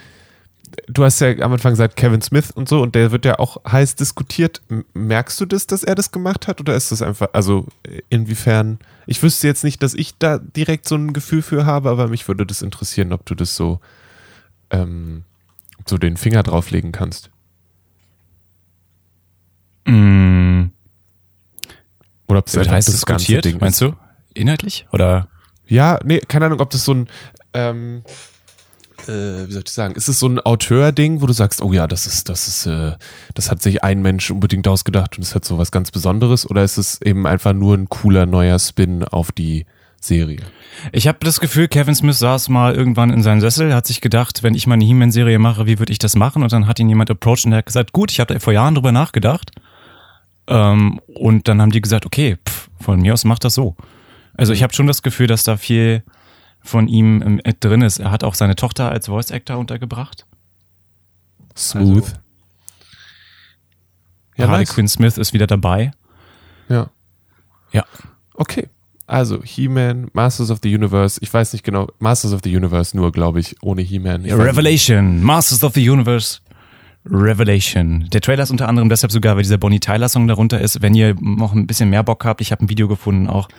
[0.88, 3.64] du hast ja am Anfang gesagt, Kevin Smith und so, und der wird ja auch
[3.70, 4.62] heiß diskutiert.
[4.94, 7.68] Merkst du das, dass er das gemacht hat, oder ist das einfach, also
[8.10, 8.80] inwiefern?
[9.06, 12.28] Ich wüsste jetzt nicht, dass ich da direkt so ein Gefühl für habe, aber mich
[12.28, 13.80] würde das interessieren, ob du das so,
[14.70, 15.24] ähm,
[15.86, 17.30] so den Finger drauflegen kannst.
[19.86, 20.66] Mm,
[22.28, 23.94] Oder ob es einfach heiß das ganze diskutiert, Ding meinst du?
[24.34, 24.88] Inhaltlich?
[24.92, 25.28] Oder?
[25.68, 27.08] Ja, nee, keine Ahnung, ob das so ein,
[27.54, 28.04] ähm,
[29.08, 31.88] äh, wie soll ich sagen, ist es so ein Auteur-Ding, wo du sagst, oh ja,
[31.88, 32.94] das ist, das ist, äh,
[33.34, 36.64] das hat sich ein Mensch unbedingt ausgedacht und es hat so was ganz Besonderes, oder
[36.64, 39.66] ist es eben einfach nur ein cooler neuer Spin auf die
[40.00, 40.42] Serie?
[40.92, 44.44] Ich habe das Gefühl, Kevin Smith saß mal irgendwann in seinem Sessel, hat sich gedacht,
[44.44, 46.44] wenn ich mal eine He-Man-Serie mache, wie würde ich das machen?
[46.44, 48.76] Und dann hat ihn jemand approached und der hat gesagt, gut, ich habe vor Jahren
[48.76, 49.52] drüber nachgedacht.
[50.48, 53.76] Ähm, und dann haben die gesagt, okay, pff, von mir aus macht das so.
[54.36, 56.04] Also ich habe schon das Gefühl, dass da viel
[56.64, 58.00] von ihm ähm, äh, drin ist.
[58.00, 60.26] Er hat auch seine Tochter als Voice Actor untergebracht.
[61.58, 62.04] Smooth.
[62.04, 62.14] Also-
[64.38, 64.74] ja, Harley nice.
[64.74, 65.92] Quinn Smith ist wieder dabei.
[66.70, 66.90] ja.
[67.74, 67.86] Ja.
[68.34, 68.68] Okay.
[69.08, 73.12] Also, He-Man, Masters of the Universe, ich weiß nicht genau, Masters of the Universe nur,
[73.12, 74.26] glaube ich, ohne He-Man.
[74.26, 76.40] Revelation, Masters of the Universe.
[77.06, 78.08] Revelation.
[78.12, 80.82] Der Trailer ist unter anderem deshalb sogar, weil dieser Bonnie Tyler Song darunter ist.
[80.82, 83.50] Wenn ihr noch ein bisschen mehr Bock habt, ich habe ein Video gefunden auch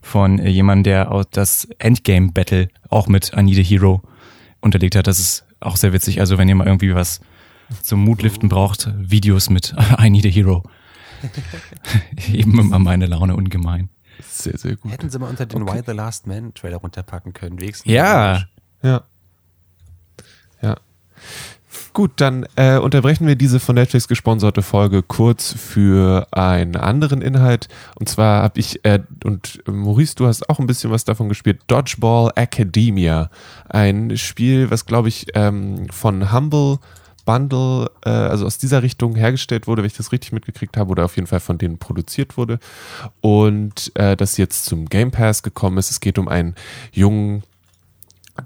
[0.00, 4.02] von äh, jemandem, der auch das Endgame Battle auch mit I Need a Hero
[4.60, 5.06] unterlegt hat.
[5.06, 6.20] Das ist auch sehr witzig.
[6.20, 7.20] Also wenn ihr mal irgendwie was
[7.82, 10.62] zum Mutliften braucht, Videos mit I Need a Hero.
[12.32, 13.88] Eben immer meine Laune ungemein.
[14.28, 14.92] Sehr, sehr gut.
[14.92, 15.78] Hätten sie mal unter den Okay.
[15.78, 17.90] Why the Last Man Trailer runterpacken können, wenigstens.
[17.90, 18.44] Ja,
[18.82, 19.04] Ja.
[20.62, 20.76] Ja.
[21.94, 27.68] Gut, dann äh, unterbrechen wir diese von Netflix gesponserte Folge kurz für einen anderen Inhalt.
[27.96, 31.28] Und zwar habe ich, äh, und äh, Maurice, du hast auch ein bisschen was davon
[31.28, 33.28] gespielt, Dodgeball Academia.
[33.68, 36.78] Ein Spiel, was, glaube ich, ähm, von Humble
[37.26, 41.04] Bundle, äh, also aus dieser Richtung hergestellt wurde, wenn ich das richtig mitgekriegt habe, oder
[41.04, 42.58] auf jeden Fall von denen produziert wurde.
[43.20, 45.90] Und äh, das jetzt zum Game Pass gekommen ist.
[45.90, 46.54] Es geht um einen
[46.90, 47.42] jungen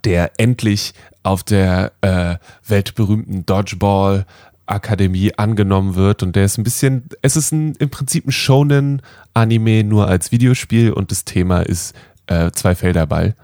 [0.05, 4.27] der endlich auf der äh, weltberühmten Dodgeball
[4.67, 6.23] Akademie angenommen wird.
[6.23, 9.03] Und der ist ein bisschen, es ist ein, im Prinzip ein Shonen
[9.35, 10.93] Anime nur als Videospiel.
[10.93, 11.95] Und das Thema ist
[12.27, 13.35] äh, zwei Felderball.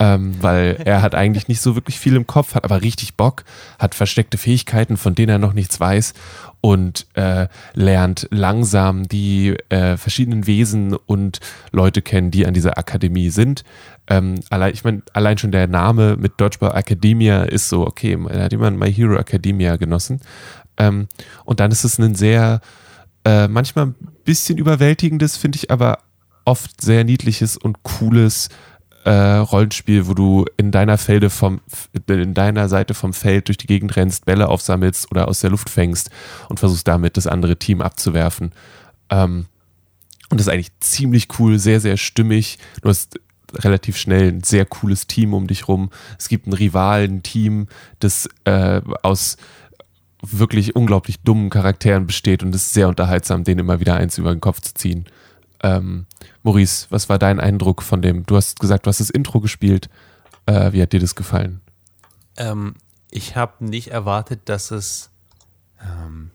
[0.00, 3.44] Ähm, weil er hat eigentlich nicht so wirklich viel im Kopf, hat aber richtig Bock,
[3.78, 6.14] hat versteckte Fähigkeiten, von denen er noch nichts weiß
[6.62, 11.40] und äh, lernt langsam die äh, verschiedenen Wesen und
[11.72, 13.64] Leute kennen, die an dieser Akademie sind.
[14.06, 18.44] Ähm, allein, ich meine, allein schon der Name mit Dodgeball Academia ist so, okay, er
[18.44, 20.20] hat jemand My Hero Academia genossen.
[20.78, 21.08] Ähm,
[21.44, 22.60] und dann ist es ein sehr,
[23.24, 23.94] äh, manchmal ein
[24.24, 25.98] bisschen überwältigendes, finde ich aber
[26.44, 28.50] oft sehr niedliches und cooles
[29.04, 31.60] äh, Rollenspiel, wo du in deiner Felde vom,
[32.06, 35.70] in deiner Seite vom Feld durch die Gegend rennst, Bälle aufsammelst oder aus der Luft
[35.70, 36.10] fängst
[36.48, 38.52] und versuchst damit das andere Team abzuwerfen.
[39.10, 39.46] Ähm,
[40.30, 42.58] und das ist eigentlich ziemlich cool, sehr, sehr stimmig.
[42.80, 43.20] Du hast
[43.54, 45.90] relativ schnell ein sehr cooles Team um dich rum.
[46.18, 49.36] Es gibt ein Rivalen-Team, das äh, aus
[50.22, 54.30] wirklich unglaublich dummen Charakteren besteht und es ist sehr unterhaltsam, denen immer wieder eins über
[54.32, 55.06] den Kopf zu ziehen.
[55.62, 56.06] Ähm,
[56.42, 58.26] Maurice, was war dein Eindruck von dem?
[58.26, 59.88] Du hast gesagt, du hast das Intro gespielt.
[60.46, 61.60] Äh, wie hat dir das gefallen?
[62.36, 62.74] Ähm,
[63.10, 65.10] ich habe nicht erwartet, dass es,
[65.80, 66.30] ähm,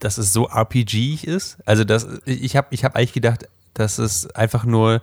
[0.00, 1.58] dass es so RPG ist.
[1.66, 5.02] Also das, ich habe ich hab eigentlich gedacht, dass es einfach nur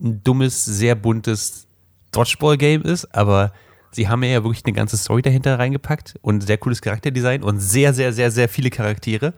[0.00, 1.66] ein dummes, sehr buntes
[2.12, 3.52] Dodgeball-Game ist, aber
[3.92, 7.94] sie haben ja wirklich eine ganze Story dahinter reingepackt und sehr cooles Charakterdesign und sehr,
[7.94, 9.34] sehr, sehr, sehr viele Charaktere.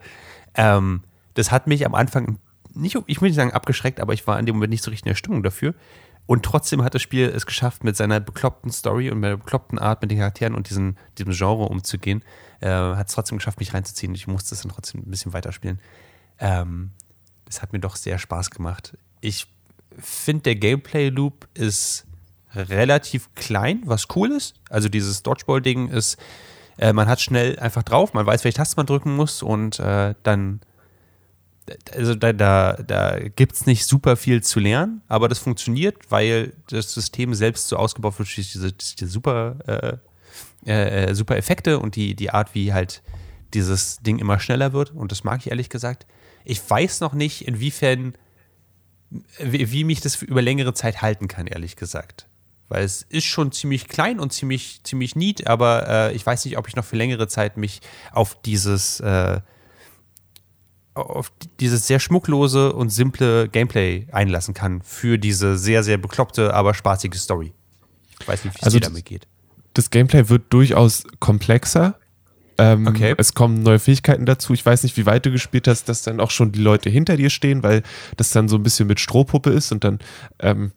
[0.55, 1.03] Ähm,
[1.35, 2.39] das hat mich am Anfang
[2.77, 5.05] nicht, ich will nicht sagen abgeschreckt, aber ich war in dem Moment nicht so richtig
[5.05, 5.73] in der Stimmung dafür.
[6.25, 9.79] Und trotzdem hat das Spiel es geschafft, mit seiner bekloppten Story und mit der bekloppten
[9.79, 12.21] Art mit den Charakteren und diesen, diesem Genre umzugehen,
[12.59, 14.13] äh, hat es trotzdem geschafft, mich reinzuziehen.
[14.13, 15.79] Ich musste es dann trotzdem ein bisschen weiterspielen.
[16.39, 16.91] Ähm,
[17.45, 18.97] das hat mir doch sehr Spaß gemacht.
[19.21, 19.47] Ich
[19.97, 22.05] finde, der Gameplay-Loop ist
[22.53, 24.55] relativ klein, was cool ist.
[24.69, 26.17] Also dieses Dodgeball-Ding ist,
[26.77, 30.13] äh, man hat schnell einfach drauf, man weiß, welche Taste man drücken muss und äh,
[30.23, 30.59] dann
[31.93, 36.53] also da, da, da gibt es nicht super viel zu lernen, aber das funktioniert, weil
[36.69, 39.99] das System selbst so ausgebaut wird, diese, diese super,
[40.65, 43.01] äh, äh, super Effekte und die, die Art, wie halt
[43.53, 44.91] dieses Ding immer schneller wird.
[44.91, 46.05] Und das mag ich ehrlich gesagt.
[46.43, 48.13] Ich weiß noch nicht, inwiefern,
[49.39, 52.27] wie, wie mich das über längere Zeit halten kann, ehrlich gesagt.
[52.69, 56.57] Weil es ist schon ziemlich klein und ziemlich, ziemlich neat, aber äh, ich weiß nicht,
[56.57, 57.79] ob ich noch für längere Zeit mich
[58.11, 59.39] auf dieses äh,
[60.97, 66.73] auf dieses sehr schmucklose und simple Gameplay einlassen kann für diese sehr, sehr bekloppte, aber
[66.73, 67.53] spaßige Story.
[68.19, 69.27] Ich weiß nicht, wie es Also dir das- damit geht.
[69.73, 71.99] Das Gameplay wird durchaus komplexer.
[72.57, 73.13] Ähm, Okay.
[73.17, 74.53] Es kommen neue Fähigkeiten dazu.
[74.53, 77.15] Ich weiß nicht, wie weit du gespielt hast, dass dann auch schon die Leute hinter
[77.15, 77.83] dir stehen, weil
[78.15, 79.99] das dann so ein bisschen mit Strohpuppe ist und dann
[80.39, 80.71] ähm,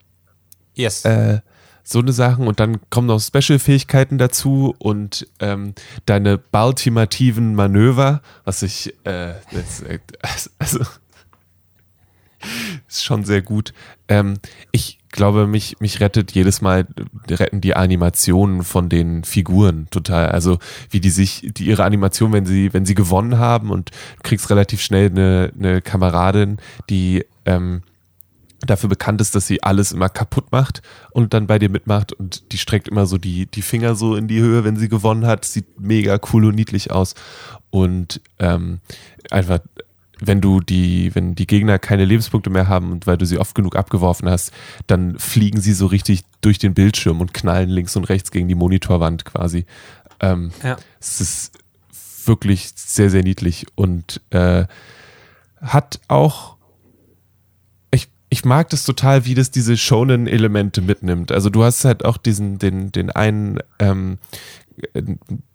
[0.75, 1.05] Yes.
[1.07, 1.41] äh,
[1.91, 5.75] so eine Sachen und dann kommen noch Special-Fähigkeiten dazu und ähm,
[6.07, 9.99] deine ultimativen Manöver, was ich äh, das, äh,
[10.59, 10.81] also
[12.89, 13.75] ist schon sehr gut.
[14.07, 14.35] Ähm,
[14.71, 16.87] ich glaube, mich, mich rettet jedes Mal,
[17.29, 20.29] retten die Animationen von den Figuren total.
[20.29, 24.23] Also wie die sich, die ihre Animation, wenn sie, wenn sie gewonnen haben und du
[24.23, 27.83] kriegst relativ schnell eine, eine Kameradin, die ähm,
[28.67, 32.53] dafür bekannt ist, dass sie alles immer kaputt macht und dann bei dir mitmacht und
[32.53, 35.45] die streckt immer so die, die Finger so in die Höhe, wenn sie gewonnen hat.
[35.45, 37.15] Sieht mega cool und niedlich aus.
[37.71, 38.81] Und ähm,
[39.31, 39.61] einfach,
[40.21, 43.55] wenn du die, wenn die Gegner keine Lebenspunkte mehr haben und weil du sie oft
[43.55, 44.53] genug abgeworfen hast,
[44.87, 48.55] dann fliegen sie so richtig durch den Bildschirm und knallen links und rechts gegen die
[48.55, 49.65] Monitorwand quasi.
[50.21, 50.77] Ähm, ja.
[51.01, 51.53] es ist
[52.27, 54.67] wirklich sehr, sehr niedlich und äh,
[55.63, 56.57] hat auch.
[58.31, 61.33] Ich, mag das total, wie das diese Shonen-Elemente mitnimmt.
[61.33, 64.19] Also du hast halt auch diesen, den, den einen, ähm,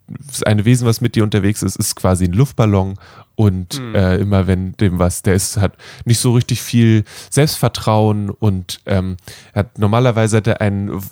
[0.08, 2.94] das eine Wesen, was mit dir unterwegs ist, ist quasi ein Luftballon.
[3.34, 8.80] Und äh, immer wenn dem was, der ist, hat nicht so richtig viel Selbstvertrauen und
[8.86, 9.18] ähm,
[9.54, 11.02] hat normalerweise hat er einen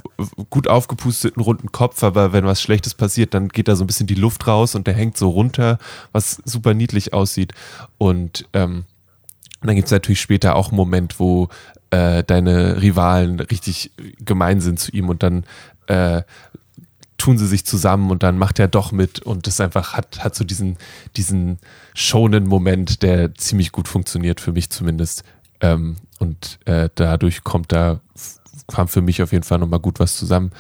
[0.49, 4.07] gut aufgepusteten runden Kopf, aber wenn was Schlechtes passiert, dann geht da so ein bisschen
[4.07, 5.79] die Luft raus und der hängt so runter,
[6.13, 7.53] was super niedlich aussieht.
[7.99, 8.85] Und ähm,
[9.67, 11.49] dann gibt es natürlich später auch einen Moment, wo
[11.91, 15.45] äh, deine Rivalen richtig gemein sind zu ihm und dann
[15.87, 16.23] äh,
[17.19, 20.35] tun sie sich zusammen und dann macht er doch mit und das einfach hat, hat
[20.35, 20.77] so diesen,
[21.17, 21.59] diesen
[21.95, 25.25] schonen Moment, der ziemlich gut funktioniert, für mich zumindest.
[25.61, 28.01] Ähm, und äh, dadurch kommt da,
[28.69, 30.51] kam für mich auf jeden Fall nochmal gut was zusammen.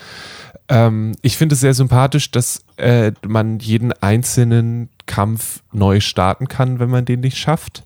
[0.68, 6.78] Ähm, ich finde es sehr sympathisch, dass äh, man jeden einzelnen Kampf neu starten kann,
[6.78, 7.84] wenn man den nicht schafft.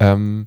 [0.00, 0.46] Ähm,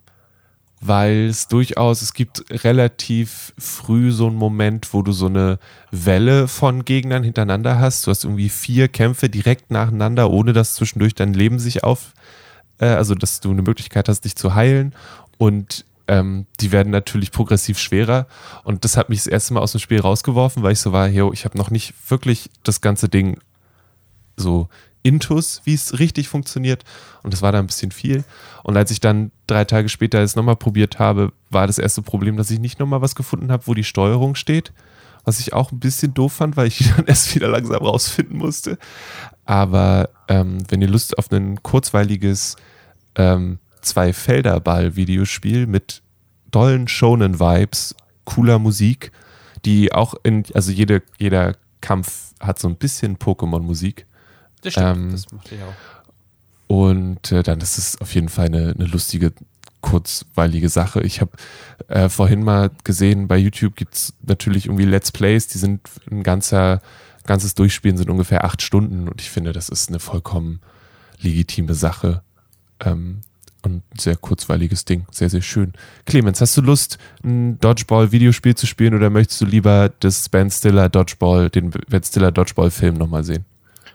[0.82, 5.60] weil es durchaus, es gibt relativ früh so einen Moment, wo du so eine
[5.92, 8.08] Welle von Gegnern hintereinander hast.
[8.08, 12.14] Du hast irgendwie vier Kämpfe direkt nacheinander, ohne dass zwischendurch dein Leben sich auf,
[12.80, 14.96] äh, also dass du eine Möglichkeit hast, dich zu heilen.
[15.38, 18.28] Und ähm, die werden natürlich progressiv schwerer.
[18.64, 21.10] Und das hat mich das erste Mal aus dem Spiel rausgeworfen, weil ich so war,
[21.10, 23.40] yo, ich habe noch nicht wirklich das ganze Ding
[24.38, 24.70] so
[25.04, 26.84] intus, wie es richtig funktioniert.
[27.24, 28.24] Und das war da ein bisschen viel.
[28.64, 32.38] Und als ich dann drei Tage später es nochmal probiert habe, war das erste Problem,
[32.38, 34.74] dass ich nicht nochmal was gefunden habe, wo die Steuerung steht.
[35.26, 38.78] Was ich auch ein bisschen doof fand, weil ich dann erst wieder langsam rausfinden musste.
[39.46, 42.56] Aber ähm, wenn ihr Lust auf ein kurzweiliges
[43.16, 46.02] ähm, Zwei-Felder-Ball-Videospiel mit
[46.52, 49.12] dollen Shonen-Vibes, cooler Musik,
[49.66, 54.06] die auch in, also jede, jeder Kampf hat so ein bisschen Pokémon-Musik.
[54.62, 54.98] Das stimmt.
[54.98, 55.74] ähm, das macht ich auch.
[56.68, 59.34] Und äh, dann ist es auf jeden Fall eine, eine lustige
[59.82, 61.02] kurzweilige Sache.
[61.02, 61.32] Ich habe
[61.88, 66.82] äh, vorhin mal gesehen, bei YouTube gibt's natürlich irgendwie Let's Plays, die sind ein ganzer,
[67.26, 70.60] ganzes Durchspielen sind ungefähr acht Stunden und ich finde, das ist eine vollkommen
[71.22, 72.22] legitime Sache.
[72.82, 73.22] Ähm,
[73.62, 75.06] und ein sehr kurzweiliges Ding.
[75.12, 75.74] Sehr, sehr schön.
[76.06, 80.88] Clemens, hast du Lust, ein Dodgeball-Videospiel zu spielen oder möchtest du lieber das Ben Stiller
[80.88, 83.44] Dodgeball, den Ben Stiller Dodgeball-Film nochmal sehen?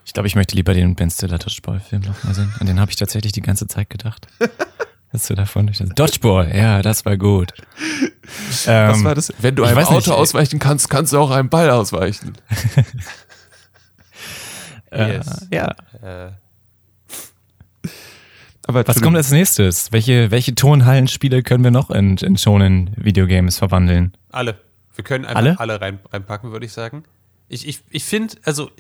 [0.05, 2.53] Ich glaube, ich möchte lieber den Ben Stiller Dodgeball-Film nochmal sehen.
[2.61, 4.27] An den habe ich tatsächlich die ganze Zeit gedacht.
[5.13, 5.71] Hast du davon?
[5.95, 7.53] Dodgeball, ja, das war gut.
[8.49, 9.33] Was ähm, war das?
[9.39, 12.33] Wenn du einem Auto nicht, ausweichen kannst, kannst du auch einem Ball ausweichen.
[14.93, 15.47] yes.
[15.51, 15.69] äh, ja.
[16.03, 16.33] Äh.
[18.67, 19.93] Aber Was kommt als nächstes?
[19.93, 24.17] Welche, welche Tonhallenspiele können wir noch in, in Shonen Videogames verwandeln?
[24.33, 24.59] Alle.
[24.95, 27.05] Wir können einfach alle, alle rein, reinpacken, würde ich sagen.
[27.49, 28.71] Ich, ich, ich finde, also,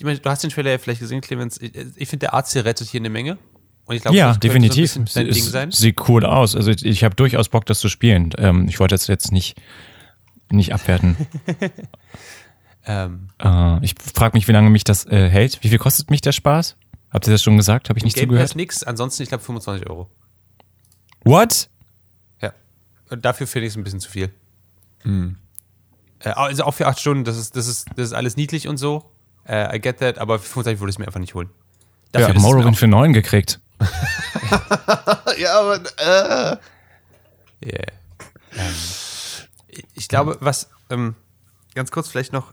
[0.00, 1.60] ich meine, du hast den Trailer ja vielleicht gesehen, Clemens.
[1.60, 3.36] Ich, ich finde, der Arzt hier rettet hier eine Menge.
[3.84, 4.90] Und ich glaube, ja, definitiv.
[4.90, 5.70] So Ding sein.
[5.72, 6.56] Sieht cool aus.
[6.56, 8.30] Also ich, ich habe durchaus Bock, das zu spielen.
[8.38, 9.60] Ähm, ich wollte das jetzt nicht,
[10.50, 11.18] nicht abwerten.
[12.86, 13.28] ähm.
[13.42, 15.62] äh, ich frage mich, wie lange mich das äh, hält.
[15.62, 16.76] Wie viel kostet mich der Spaß?
[17.10, 17.90] Habt ihr das schon gesagt?
[17.90, 18.48] Habe ich nicht Game zugehört?
[18.48, 20.08] Pass nix, ansonsten ich glaube 25 Euro.
[21.24, 21.68] What?
[22.40, 22.54] Ja.
[23.10, 24.32] Und dafür finde ich es ein bisschen zu viel.
[25.02, 25.36] Hm.
[26.20, 28.78] Äh, also auch für acht Stunden, das ist, das ist, das ist alles niedlich und
[28.78, 29.12] so.
[29.48, 31.50] Uh, I get that, aber für 25 würde ich es mir einfach nicht holen.
[32.12, 33.60] Dafür ja, ich habe Morrowind für 9 gekriegt.
[35.38, 36.56] ja, aber äh.
[37.64, 37.86] Yeah.
[38.56, 38.74] Ähm,
[39.94, 41.14] ich glaube, was ähm,
[41.74, 42.52] ganz kurz vielleicht noch,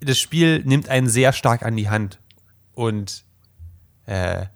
[0.00, 2.18] das Spiel nimmt einen sehr stark an die Hand
[2.74, 3.24] und
[4.06, 4.46] äh,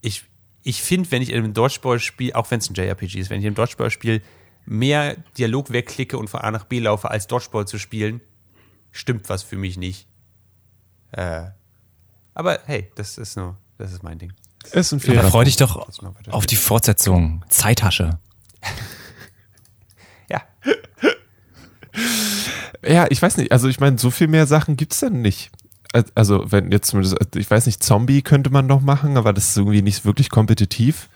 [0.00, 0.24] ich,
[0.62, 3.46] ich finde, wenn ich in einem Dodgeball-Spiel, auch wenn es ein JRPG ist, wenn ich
[3.46, 4.22] im Dodgeball-Spiel
[4.64, 8.20] mehr Dialog wegklicke und von A nach B laufe, als Dodgeball zu spielen,
[8.90, 10.08] stimmt was für mich nicht.
[11.12, 11.44] Äh,
[12.34, 14.32] aber hey, das ist nur, das ist mein Ding.
[14.72, 15.24] Ist ein Fehler.
[15.30, 15.88] Freu dich doch
[16.30, 17.44] auf die Fortsetzung.
[17.48, 18.18] Zeitasche.
[20.28, 20.42] ja.
[22.84, 23.52] Ja, ich weiß nicht.
[23.52, 25.50] Also ich meine, so viel mehr Sachen gibt es denn nicht
[26.14, 29.56] also wenn jetzt zumindest, ich weiß nicht, Zombie könnte man noch machen, aber das ist
[29.56, 31.08] irgendwie nicht wirklich kompetitiv.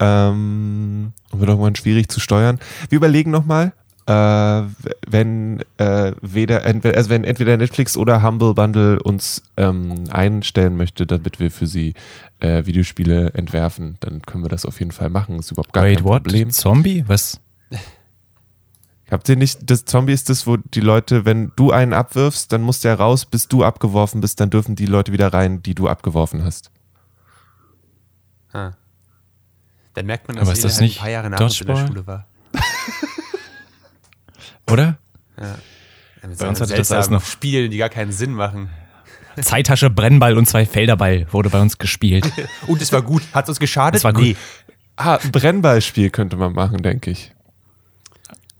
[0.00, 2.58] Ähm, wird irgendwann schwierig zu steuern.
[2.88, 3.72] Wir überlegen nochmal,
[4.06, 4.62] äh,
[5.06, 11.40] wenn äh, weder, also wenn entweder Netflix oder Humble Bundle uns ähm, einstellen möchte, damit
[11.40, 11.94] wir für sie
[12.40, 15.38] äh, Videospiele entwerfen, dann können wir das auf jeden Fall machen.
[15.38, 16.24] Ist überhaupt gar Wait, kein what?
[16.24, 16.50] Problem.
[16.50, 17.04] Zombie?
[17.06, 17.40] Was?
[19.10, 22.62] Habt ihr nicht, das Zombie ist das, wo die Leute, wenn du einen abwirfst, dann
[22.62, 25.88] muss der raus, bis du abgeworfen bist, dann dürfen die Leute wieder rein, die du
[25.88, 26.70] abgeworfen hast.
[28.52, 28.72] Ah.
[29.92, 31.86] Dann merkt man, dass Aber ist das halt nicht ein paar Jahre nach in der
[31.86, 32.26] Schule war.
[34.70, 34.98] Oder?
[35.40, 35.56] Ja.
[36.38, 38.70] Bei uns hatte das alles noch Spielen, die gar keinen Sinn machen.
[39.40, 42.30] Zeitasche, Brennball und zwei Felderball wurde bei uns gespielt.
[42.66, 43.22] und es war gut.
[43.32, 43.98] Hat es uns geschadet?
[43.98, 44.22] Es war gut.
[44.22, 44.36] Nee.
[44.96, 47.32] Ah, ein Brennballspiel könnte man machen, denke ich.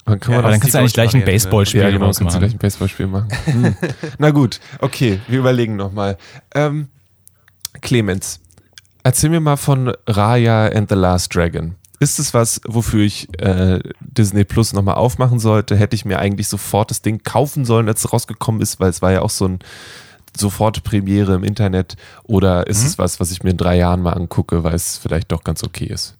[0.04, 2.38] Dann, kann ja, man dann kannst du eigentlich gleich ein Baseballspiel ja, genau, kannst du
[2.38, 3.28] gleich ein Baseballspiel machen.
[3.46, 3.76] Hm.
[4.18, 6.18] Na gut, okay, wir überlegen nochmal.
[6.54, 6.88] Ähm,
[7.80, 8.40] Clemens,
[9.02, 11.76] erzähl mir mal von Raya and the Last Dragon.
[12.00, 15.76] Ist es was, wofür ich äh, Disney Plus nochmal aufmachen sollte?
[15.76, 19.00] Hätte ich mir eigentlich sofort das Ding kaufen sollen, als es rausgekommen ist, weil es
[19.00, 19.60] war ja auch so ein
[20.36, 21.96] sofort Premiere im Internet.
[22.24, 22.86] Oder ist mhm.
[22.88, 25.62] es was, was ich mir in drei Jahren mal angucke, weil es vielleicht doch ganz
[25.62, 26.18] okay ist?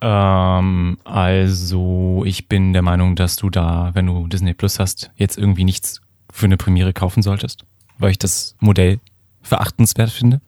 [0.00, 5.38] Ähm, also, ich bin der Meinung, dass du da, wenn du Disney Plus hast, jetzt
[5.38, 7.64] irgendwie nichts für eine Premiere kaufen solltest,
[7.98, 9.00] weil ich das Modell
[9.42, 10.40] verachtenswert finde.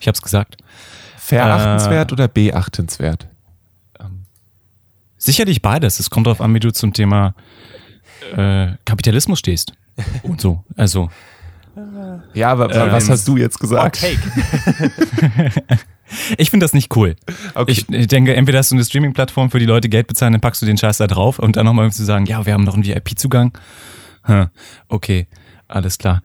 [0.00, 0.56] Ich hab's gesagt.
[1.18, 3.26] Verachtenswert äh, oder beachtenswert?
[5.24, 6.00] Sicherlich beides.
[6.00, 7.34] Es kommt darauf an, wie du zum Thema
[8.36, 9.72] äh, Kapitalismus stehst.
[10.22, 10.64] Und so.
[10.76, 11.10] Also.
[12.34, 14.00] Ja, aber ähm, was hast du jetzt gesagt?
[16.38, 17.16] Ich finde das nicht cool.
[17.54, 17.72] Okay.
[17.72, 20.62] Ich, ich, denke, entweder hast du eine Streaming-Plattform, für die Leute Geld bezahlen, dann packst
[20.62, 22.84] du den Scheiß da drauf und dann nochmal zu sagen, ja, wir haben noch einen
[22.84, 23.58] VIP-Zugang.
[24.22, 24.48] Hm,
[24.88, 25.26] okay,
[25.66, 26.22] alles klar.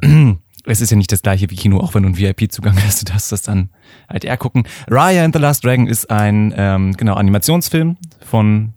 [0.68, 3.12] Es ist ja nicht das gleiche wie Kino, auch wenn du einen VIP-Zugang hast, du
[3.12, 3.70] darfst das dann
[4.08, 4.64] halt eher gucken.
[4.88, 8.74] Raya and the Last Dragon ist ein ähm, genau Animationsfilm von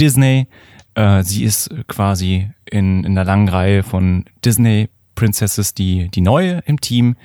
[0.00, 0.46] Disney.
[0.94, 6.62] Äh, sie ist quasi in, in einer langen Reihe von Disney Princesses die, die neue
[6.66, 7.16] im Team.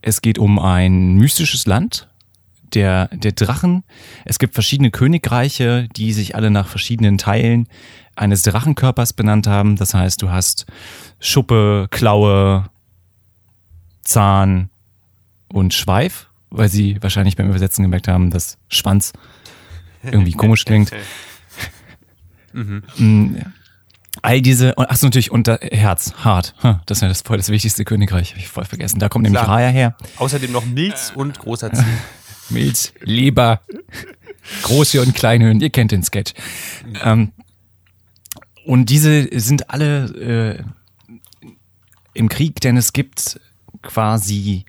[0.00, 2.08] Es geht um ein mystisches Land,
[2.74, 3.82] der, der Drachen.
[4.24, 7.68] Es gibt verschiedene Königreiche, die sich alle nach verschiedenen Teilen
[8.14, 9.76] eines Drachenkörpers benannt haben.
[9.76, 10.66] Das heißt, du hast
[11.18, 12.70] Schuppe, Klaue,
[14.06, 14.70] Zahn
[15.48, 19.12] und Schweif, weil sie wahrscheinlich beim Übersetzen gemerkt haben, dass Schwanz
[20.02, 20.90] irgendwie komisch klingt.
[22.52, 22.82] mhm.
[22.96, 23.36] Mm,
[24.22, 26.54] All diese, und ach so, natürlich, und Herz, hart.
[26.86, 28.98] Das ist ja das, voll das wichtigste Königreich, habe ich voll vergessen.
[28.98, 29.94] Da kommt nämlich Raya her.
[30.16, 31.84] Außerdem noch Milz und großer Ziel.
[32.48, 33.60] Milz, Leber.
[34.62, 36.32] Große und Kleinhöhen, ihr kennt den Sketch.
[37.04, 37.32] Ähm,
[38.64, 41.48] und diese sind alle äh,
[42.14, 43.38] im Krieg, denn es gibt
[43.82, 44.64] quasi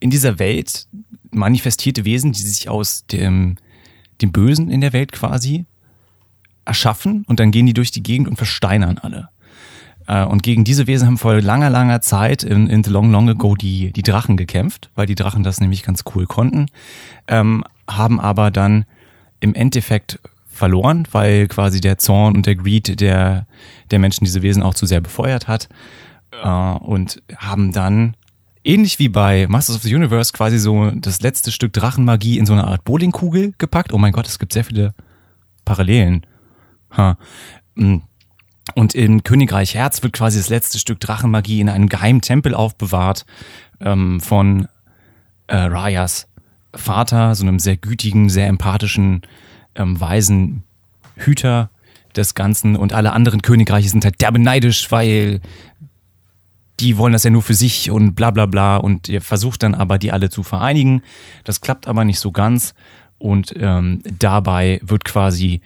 [0.00, 0.86] in dieser Welt
[1.30, 3.56] manifestierte Wesen, die sich aus dem,
[4.20, 5.66] dem Bösen in der Welt quasi
[6.64, 9.28] erschaffen und dann gehen die durch die Gegend und versteinern alle.
[10.06, 13.28] Äh, und gegen diese Wesen haben vor langer, langer Zeit in, in The Long Long
[13.28, 16.66] Ago die, die Drachen gekämpft, weil die Drachen das nämlich ganz cool konnten,
[17.26, 18.84] ähm, haben aber dann
[19.40, 23.46] im Endeffekt verloren, weil quasi der Zorn und der Greed der,
[23.90, 25.68] der Menschen diese Wesen auch zu sehr befeuert hat
[26.42, 28.16] äh, und haben dann
[28.68, 32.52] ähnlich wie bei Masters of the Universe quasi so das letzte Stück Drachenmagie in so
[32.52, 33.92] eine Art Bowlingkugel gepackt.
[33.92, 34.94] Oh mein Gott, es gibt sehr viele
[35.64, 36.26] Parallelen.
[36.96, 37.16] Ha.
[37.74, 37.98] Mm.
[38.74, 43.24] Und in Königreich Herz wird quasi das letzte Stück Drachenmagie in einem geheimen Tempel aufbewahrt
[43.80, 44.68] ähm, von
[45.46, 46.28] äh, Rayas
[46.74, 49.22] Vater, so einem sehr gütigen, sehr empathischen,
[49.74, 50.64] ähm, weisen
[51.16, 51.70] Hüter
[52.14, 52.76] des Ganzen.
[52.76, 55.40] Und alle anderen Königreiche sind halt derbe neidisch, weil
[56.80, 58.76] die wollen das ja nur für sich und bla bla bla.
[58.76, 61.02] Und ihr versucht dann aber, die alle zu vereinigen.
[61.44, 62.74] Das klappt aber nicht so ganz.
[63.18, 65.60] Und ähm, dabei wird quasi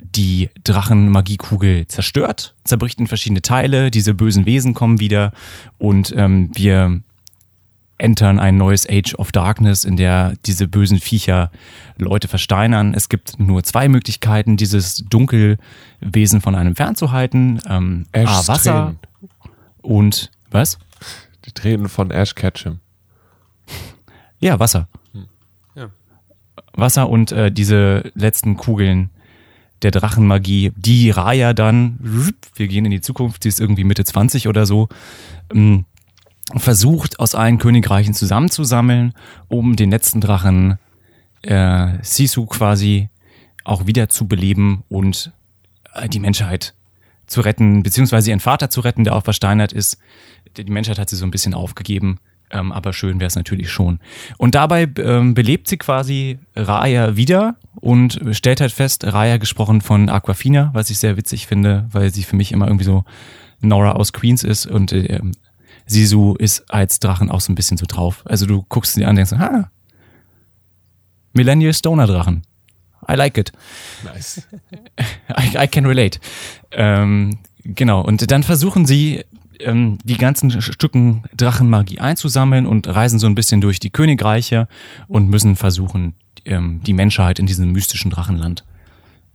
[0.00, 5.32] die Drachenmagiekugel zerstört, zerbricht in verschiedene Teile, diese bösen Wesen kommen wieder
[5.78, 7.00] und ähm, wir
[7.96, 11.50] entern ein neues Age of Darkness, in der diese bösen Viecher
[11.96, 12.92] Leute versteinern.
[12.92, 17.60] Es gibt nur zwei Möglichkeiten, dieses Dunkelwesen von einem fernzuhalten.
[17.68, 18.96] Ähm, A, Wasser.
[19.84, 20.78] Und was?
[21.44, 22.80] Die Tränen von Ash Ketchum.
[24.38, 24.88] Ja, Wasser.
[25.12, 25.26] Hm.
[25.74, 25.90] Ja.
[26.72, 29.10] Wasser und äh, diese letzten Kugeln
[29.82, 31.98] der Drachenmagie, die Raya dann,
[32.54, 34.88] wir gehen in die Zukunft, sie ist irgendwie Mitte 20 oder so,
[35.52, 35.84] ähm,
[36.56, 39.12] versucht aus allen Königreichen zusammenzusammeln,
[39.48, 40.78] um den letzten Drachen
[41.42, 43.08] äh, Sisu quasi
[43.64, 45.32] auch wieder zu beleben und
[45.94, 46.74] äh, die Menschheit
[47.26, 49.98] zu retten, beziehungsweise ihren Vater zu retten, der auch versteinert ist.
[50.56, 52.18] Die Menschheit hat sie so ein bisschen aufgegeben
[52.50, 53.98] ähm, aber schön wäre es natürlich schon.
[54.38, 60.08] Und dabei ähm, belebt sie quasi Raya wieder und stellt halt fest, Raya gesprochen von
[60.08, 63.04] Aquafina, was ich sehr witzig finde, weil sie für mich immer irgendwie so
[63.60, 65.20] Nora aus Queens ist und äh,
[65.86, 68.22] Sisu ist als Drachen auch so ein bisschen so drauf.
[68.26, 69.70] Also du guckst sie an und denkst, ha,
[71.32, 72.42] Millennial Stoner Drachen.
[73.08, 73.52] I like it.
[74.04, 74.46] Nice.
[75.28, 76.18] I, I can relate.
[76.70, 78.02] Ähm, genau.
[78.02, 79.24] Und dann versuchen sie
[79.60, 84.68] ähm, die ganzen Stücken Drachenmagie einzusammeln und reisen so ein bisschen durch die Königreiche
[85.08, 88.64] und müssen versuchen, ähm, die Menschheit in diesem mystischen Drachenland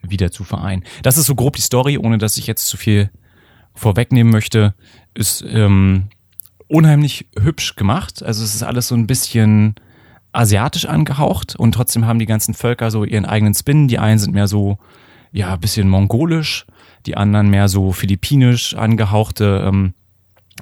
[0.01, 0.83] wieder zu vereinen.
[1.03, 3.09] Das ist so grob die Story, ohne dass ich jetzt zu viel
[3.73, 4.73] vorwegnehmen möchte.
[5.13, 6.07] Ist ähm,
[6.67, 8.23] unheimlich hübsch gemacht.
[8.23, 9.75] Also es ist alles so ein bisschen
[10.31, 13.87] asiatisch angehaucht und trotzdem haben die ganzen Völker so ihren eigenen Spin.
[13.87, 14.77] Die einen sind mehr so,
[15.31, 16.65] ja, bisschen mongolisch,
[17.05, 19.63] die anderen mehr so philippinisch angehauchte.
[19.65, 19.93] Ähm,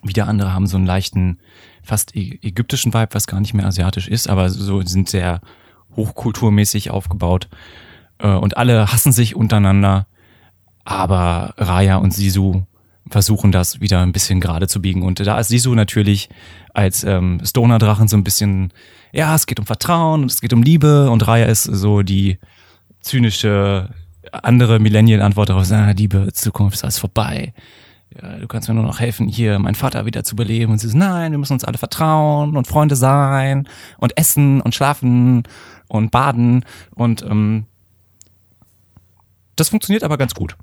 [0.04, 1.40] wieder andere haben so einen leichten,
[1.84, 5.42] fast ägyptischen Vibe, was gar nicht mehr asiatisch ist, aber so sind sehr
[5.96, 7.50] hochkulturmäßig aufgebaut.
[8.20, 10.08] Äh, und alle hassen sich untereinander.
[10.86, 12.64] Aber Raya und Sisu
[13.10, 15.02] versuchen das wieder ein bisschen gerade zu biegen.
[15.02, 16.30] Und da ist Sisu natürlich
[16.74, 18.72] als ähm, Stoner-Drachen so ein bisschen,
[19.12, 21.10] ja, es geht um Vertrauen und es geht um Liebe.
[21.10, 22.38] Und Raya ist so die
[23.02, 23.90] zynische
[24.32, 27.54] andere Millennial-Antwort darauf, ah, Liebe, Zukunft ist alles vorbei
[28.22, 30.72] ja, du kannst mir nur noch helfen, hier meinen Vater wieder zu beleben.
[30.72, 34.76] Und sie so, nein, wir müssen uns alle vertrauen und Freunde sein und essen und
[34.76, 35.44] schlafen
[35.88, 36.66] und baden.
[36.96, 37.66] Und ähm,
[39.56, 40.56] das funktioniert aber ganz gut,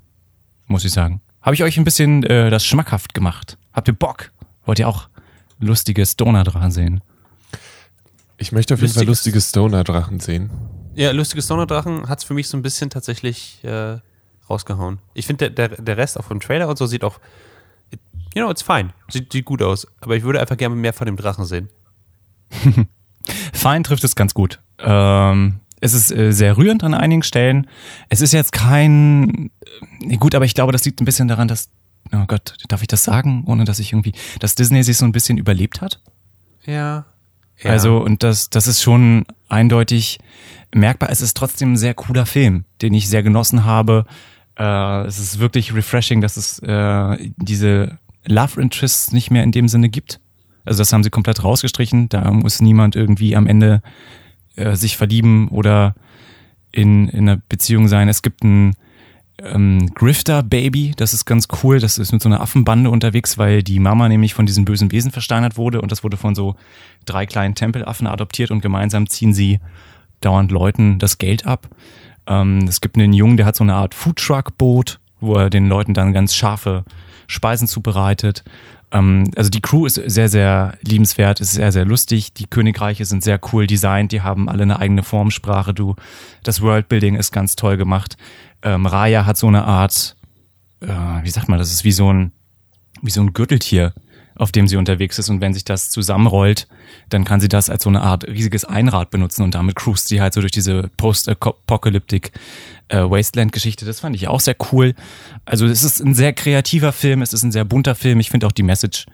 [0.67, 1.21] muss ich sagen.
[1.41, 3.57] Habe ich euch ein bisschen äh, das schmackhaft gemacht?
[3.73, 4.31] Habt ihr Bock?
[4.65, 5.09] Wollt ihr auch
[5.59, 7.01] lustige Stoner-Drachen sehen?
[8.37, 10.49] Ich möchte auf jeden Fall lustige Stoner-Drachen sehen.
[10.95, 13.97] Ja, lustige Stoner-Drachen hat es für mich so ein bisschen tatsächlich äh,
[14.49, 14.99] rausgehauen.
[15.13, 17.19] Ich finde, der, der, der Rest auch vom Trailer und so sieht auch,
[18.33, 18.89] you know, it's fine.
[19.09, 19.87] Sieht, sieht gut aus.
[20.01, 21.69] Aber ich würde einfach gerne mehr von dem Drachen sehen.
[23.53, 24.59] Fein trifft es ganz gut.
[24.79, 27.67] Ähm, es ist äh, sehr rührend an einigen Stellen.
[28.09, 29.51] Es ist jetzt kein,
[30.01, 31.69] äh, gut, aber ich glaube, das liegt ein bisschen daran, dass,
[32.13, 35.11] oh Gott, darf ich das sagen, ohne dass ich irgendwie, dass Disney sich so ein
[35.11, 36.01] bisschen überlebt hat?
[36.65, 37.05] Ja.
[37.61, 37.71] Ja.
[37.71, 40.19] Also, und das, das ist schon eindeutig
[40.73, 41.09] merkbar.
[41.09, 44.05] Es ist trotzdem ein sehr cooler Film, den ich sehr genossen habe.
[44.57, 49.67] Äh, es ist wirklich refreshing, dass es äh, diese Love Interests nicht mehr in dem
[49.67, 50.19] Sinne gibt.
[50.65, 52.09] Also das haben sie komplett rausgestrichen.
[52.09, 53.81] Da muss niemand irgendwie am Ende
[54.55, 55.95] äh, sich verlieben oder
[56.71, 58.09] in, in einer Beziehung sein.
[58.09, 58.75] Es gibt ein
[59.43, 61.79] ähm, Grifter Baby, das ist ganz cool.
[61.79, 65.11] Das ist mit so einer Affenbande unterwegs, weil die Mama nämlich von diesen bösen Wesen
[65.11, 66.55] versteinert wurde und das wurde von so
[67.05, 69.59] drei kleinen Tempelaffen adoptiert und gemeinsam ziehen sie
[70.21, 71.67] dauernd Leuten das Geld ab.
[72.27, 75.93] Ähm, es gibt einen Jungen, der hat so eine Art Foodtruck-Boot, wo er den Leuten
[75.93, 76.85] dann ganz scharfe
[77.27, 78.43] Speisen zubereitet.
[78.91, 82.33] Ähm, also die Crew ist sehr, sehr liebenswert, ist sehr, sehr lustig.
[82.33, 85.73] Die Königreiche sind sehr cool designt, die haben alle eine eigene Formsprache.
[85.73, 85.95] Du,
[86.43, 88.17] das Worldbuilding ist ganz toll gemacht.
[88.61, 90.15] Ähm, Raya hat so eine Art,
[90.81, 92.31] äh, wie sagt man, das ist wie so ein,
[93.01, 93.93] wie so ein Gürteltier,
[94.35, 95.29] auf dem sie unterwegs ist.
[95.29, 96.67] Und wenn sich das zusammenrollt,
[97.09, 100.21] dann kann sie das als so eine Art riesiges Einrad benutzen und damit cruist sie
[100.21, 102.31] halt so durch diese Post-Apocalyptic
[102.89, 103.85] äh, Wasteland-Geschichte.
[103.85, 104.93] Das fand ich auch sehr cool.
[105.45, 108.19] Also es ist ein sehr kreativer Film, es ist ein sehr bunter Film.
[108.19, 109.05] Ich finde auch die Message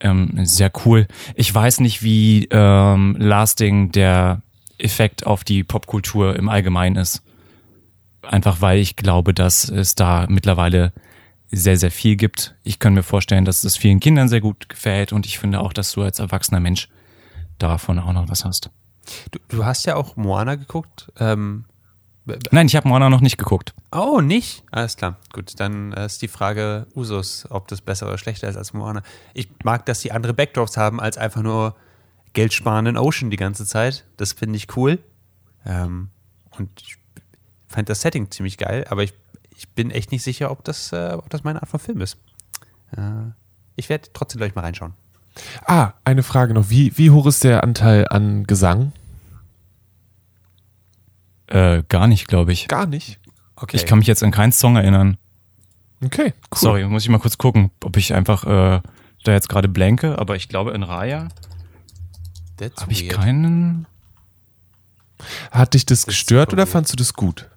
[0.00, 1.06] ähm, sehr cool.
[1.34, 4.42] Ich weiß nicht, wie ähm, lasting der
[4.78, 7.22] Effekt auf die Popkultur im Allgemeinen ist.
[8.22, 10.92] Einfach weil ich glaube, dass es da mittlerweile
[11.50, 12.54] sehr, sehr viel gibt.
[12.62, 15.72] Ich kann mir vorstellen, dass es vielen Kindern sehr gut gefällt und ich finde auch,
[15.72, 16.88] dass du als erwachsener Mensch
[17.58, 18.70] davon auch noch was hast.
[19.30, 21.10] Du, du hast ja auch Moana geguckt.
[21.18, 21.64] Ähm,
[22.52, 23.74] Nein, ich habe Moana noch nicht geguckt.
[23.90, 24.62] Oh, nicht?
[24.70, 25.16] Alles klar.
[25.32, 29.02] Gut, dann äh, ist die Frage Usus, ob das besser oder schlechter ist als Moana.
[29.34, 31.74] Ich mag, dass die andere Backdrops haben, als einfach nur
[32.32, 34.04] Geld sparen in Ocean die ganze Zeit.
[34.16, 34.98] Das finde ich cool.
[35.64, 36.10] Ähm,
[36.50, 36.96] und ich
[37.70, 39.14] fand das Setting ziemlich geil, aber ich,
[39.56, 42.18] ich bin echt nicht sicher, ob das, äh, ob das meine Art von Film ist.
[42.96, 43.30] Äh,
[43.76, 44.94] ich werde trotzdem gleich mal reinschauen.
[45.64, 46.70] Ah, eine Frage noch.
[46.70, 48.92] Wie, wie hoch ist der Anteil an Gesang?
[51.46, 52.68] Äh, gar nicht, glaube ich.
[52.68, 53.20] Gar nicht.
[53.56, 53.76] Okay.
[53.76, 55.16] Ich kann mich jetzt an keinen Song erinnern.
[56.04, 56.58] Okay, cool.
[56.58, 58.80] Sorry, muss ich mal kurz gucken, ob ich einfach äh,
[59.24, 61.28] da jetzt gerade blanke, aber ich glaube in Raya
[62.60, 63.86] habe ich keinen.
[65.50, 67.49] Hat dich das ist gestört oder fandst du das gut?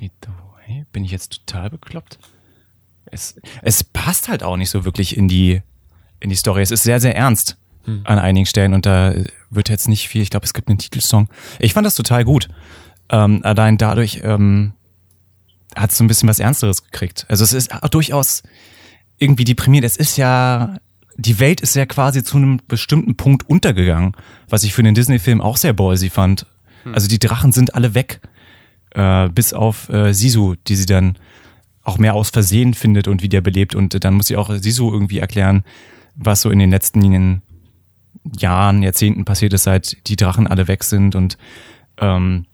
[0.00, 0.86] Lead the Way?
[0.92, 2.18] Bin ich jetzt total bekloppt?
[3.06, 5.62] Es, es passt halt auch nicht so wirklich in die,
[6.20, 6.62] in die Story.
[6.62, 7.56] Es ist sehr, sehr ernst
[8.04, 9.14] an einigen Stellen und da
[9.48, 10.22] wird jetzt nicht viel.
[10.22, 11.28] Ich glaube, es gibt einen Titelsong.
[11.58, 12.48] Ich fand das total gut.
[13.08, 14.74] Ähm, allein dadurch ähm,
[15.74, 17.26] hat es so ein bisschen was Ernsteres gekriegt.
[17.28, 18.42] Also es ist durchaus
[19.18, 19.86] irgendwie deprimierend.
[19.86, 20.78] Es ist ja,
[21.16, 24.12] die Welt ist ja quasi zu einem bestimmten Punkt untergegangen,
[24.48, 26.46] was ich für den Disney-Film auch sehr ballsy fand.
[26.92, 28.20] Also die Drachen sind alle weg,
[28.90, 31.16] äh, bis auf äh, Sisu, die sie dann
[31.82, 33.74] auch mehr aus Versehen findet und wiederbelebt.
[33.74, 35.64] Und äh, dann muss sie auch Sisu irgendwie erklären,
[36.14, 37.42] was so in den letzten
[38.38, 41.14] Jahren, Jahrzehnten passiert ist, seit die Drachen alle weg sind.
[41.14, 41.38] Und
[41.98, 42.46] ähm,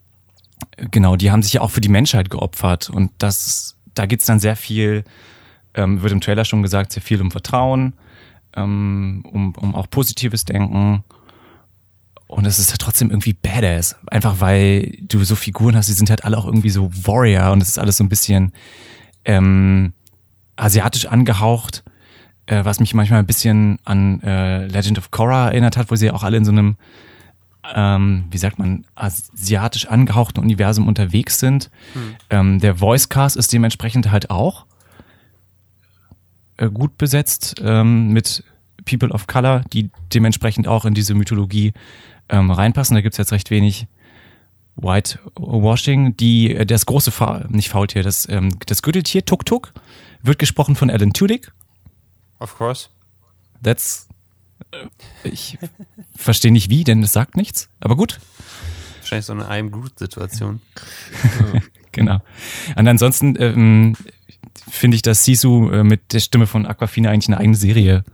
[0.90, 2.90] genau, die haben sich ja auch für die Menschheit geopfert.
[2.90, 5.04] Und das, da geht's dann sehr viel,
[5.74, 7.94] ähm, wird im Trailer schon gesagt, sehr viel um Vertrauen,
[8.54, 11.04] ähm, um, um auch positives Denken.
[12.28, 13.96] Und es ist halt trotzdem irgendwie badass.
[14.08, 17.62] Einfach weil du so Figuren hast, die sind halt alle auch irgendwie so Warrior und
[17.62, 18.52] es ist alles so ein bisschen
[19.24, 19.92] ähm,
[20.56, 21.84] asiatisch angehaucht,
[22.46, 26.10] äh, was mich manchmal ein bisschen an äh, Legend of Korra erinnert hat, wo sie
[26.10, 26.76] auch alle in so einem,
[27.74, 31.70] ähm, wie sagt man, asiatisch angehauchten Universum unterwegs sind.
[32.30, 34.66] Ähm, der Voicecast ist dementsprechend halt auch
[36.56, 38.42] äh, gut besetzt ähm, mit
[38.84, 41.72] People of Color, die dementsprechend auch in diese Mythologie
[42.28, 42.94] ähm, reinpassen.
[42.94, 43.86] Da gibt's jetzt recht wenig
[44.76, 46.16] Whitewashing.
[46.16, 49.72] Die, äh, das große, Fa nicht Faultier, das, ähm, das Gürteltier, Tuk Tuk,
[50.22, 51.52] wird gesprochen von Alan Tudyk.
[52.38, 52.88] Of course.
[53.62, 54.08] That's,
[54.72, 54.86] äh,
[55.28, 55.58] ich
[56.14, 57.68] verstehe nicht wie, denn es sagt nichts.
[57.80, 58.20] Aber gut,
[59.06, 60.60] Wahrscheinlich so eine I am Groot-Situation.
[61.92, 62.20] Genau.
[62.76, 63.94] Und ansonsten ähm,
[64.68, 68.04] finde ich, dass Sisu äh, mit der Stimme von Aquafina eigentlich eine eigene Serie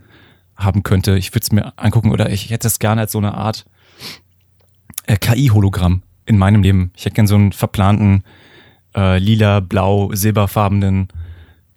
[0.55, 1.19] haben könnte.
[1.19, 3.67] Ich würde es mir angucken oder ich hätte es gerne als so eine Art
[5.07, 6.93] äh, KI-Hologramm in meinem Leben.
[6.97, 8.25] Ich hätte gerne so einen verplanten
[8.95, 11.09] äh, lila, blau, silberfarbenen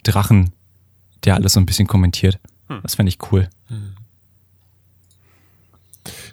[0.02, 0.52] Drachen,
[1.24, 2.38] der alles so ein bisschen kommentiert.
[2.82, 3.48] Das fände ich cool.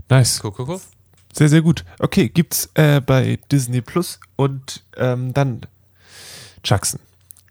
[0.10, 0.42] Nice.
[0.44, 0.82] Cool, cool, cool.
[1.32, 1.84] Sehr, sehr gut.
[2.00, 5.62] Okay, gibt's äh, bei Disney Plus und ähm, dann
[6.64, 7.00] Jackson.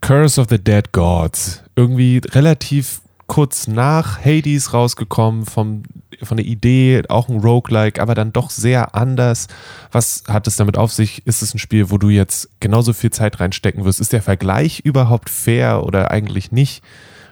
[0.01, 1.63] Curse of the Dead Gods.
[1.75, 5.83] Irgendwie relativ kurz nach Hades rausgekommen, vom,
[6.21, 9.47] von der Idee, auch ein Roguelike, aber dann doch sehr anders.
[9.91, 11.25] Was hat es damit auf sich?
[11.25, 13.99] Ist es ein Spiel, wo du jetzt genauso viel Zeit reinstecken wirst?
[13.99, 16.83] Ist der Vergleich überhaupt fair oder eigentlich nicht?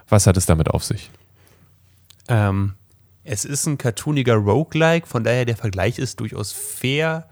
[0.10, 1.10] Was hat es damit auf sich?
[2.28, 2.74] Ähm,
[3.24, 7.28] es ist ein cartooniger Roguelike, von daher der Vergleich ist durchaus fair,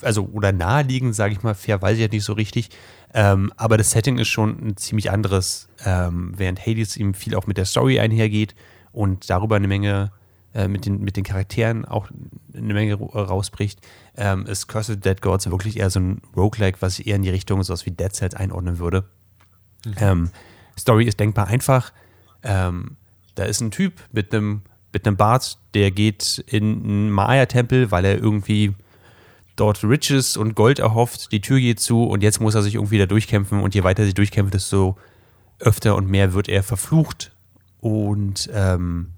[0.00, 2.70] also oder naheliegend, sage ich mal, fair weiß ich ja nicht so richtig.
[3.12, 7.46] Ähm, aber das Setting ist schon ein ziemlich anderes, ähm, während Hades ihm viel auch
[7.46, 8.54] mit der Story einhergeht
[8.92, 10.12] und darüber eine Menge
[10.56, 12.08] äh, mit, den, mit den Charakteren auch
[12.54, 13.78] eine Menge ru- rausbricht,
[14.16, 17.16] ähm, ist Curse of the Dead Gods wirklich eher so ein Roguelike, was ich eher
[17.16, 19.04] in die Richtung sowas wie Dead Cells einordnen würde.
[19.98, 20.30] Ähm,
[20.78, 21.92] Story ist denkbar einfach.
[22.42, 22.96] Ähm,
[23.34, 28.06] da ist ein Typ mit einem mit einem Bart, der geht in einen Maya-Tempel, weil
[28.06, 28.74] er irgendwie
[29.56, 32.96] dort Riches und Gold erhofft, die Tür geht zu und jetzt muss er sich irgendwie
[32.96, 33.60] da durchkämpfen.
[33.60, 34.96] Und je weiter er sich durchkämpft, desto
[35.58, 37.32] öfter und mehr wird er verflucht.
[37.80, 39.12] Und ähm,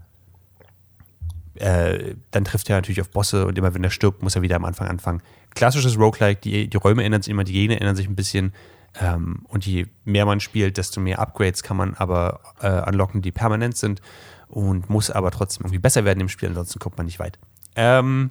[1.60, 4.56] äh, dann trifft er natürlich auf Bosse und immer wenn er stirbt, muss er wieder
[4.56, 5.22] am Anfang anfangen.
[5.54, 8.52] Klassisches Roguelike, die, die Räume ändern sich immer, die Gegner ändern sich ein bisschen
[9.00, 13.32] ähm, und je mehr man spielt, desto mehr Upgrades kann man aber äh, unlocken, die
[13.32, 14.00] permanent sind
[14.48, 17.38] und muss aber trotzdem irgendwie besser werden im Spiel, ansonsten kommt man nicht weit.
[17.76, 18.30] Ähm,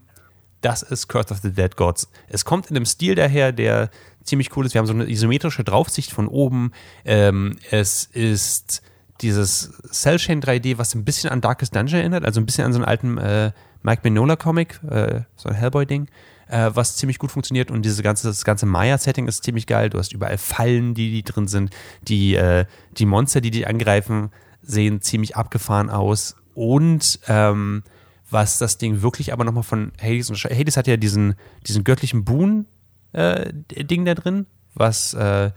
[0.61, 2.09] das ist Curse of the Dead Gods.
[2.27, 3.89] Es kommt in einem Stil daher, der
[4.23, 4.73] ziemlich cool ist.
[4.73, 6.71] Wir haben so eine isometrische Draufsicht von oben.
[7.05, 8.81] Ähm, es ist
[9.21, 12.79] dieses Cell-Shane 3D, was ein bisschen an Darkest Dungeon erinnert, also ein bisschen an so
[12.79, 13.51] einen alten äh,
[13.81, 16.07] Mike Mignola-Comic, äh, so ein Hellboy-Ding,
[16.47, 17.71] äh, was ziemlich gut funktioniert.
[17.71, 19.89] Und dieses ganze, das ganze Maya-Setting ist ziemlich geil.
[19.89, 21.71] Du hast überall Fallen, die, die drin sind.
[22.07, 26.35] Die, äh, die Monster, die dich angreifen, sehen ziemlich abgefahren aus.
[26.53, 27.83] Und ähm,
[28.29, 32.25] was das Ding wirklich aber nochmal von Hades und Hades hat ja diesen, diesen göttlichen
[32.25, 35.51] Boon-Ding äh, da drin, was äh,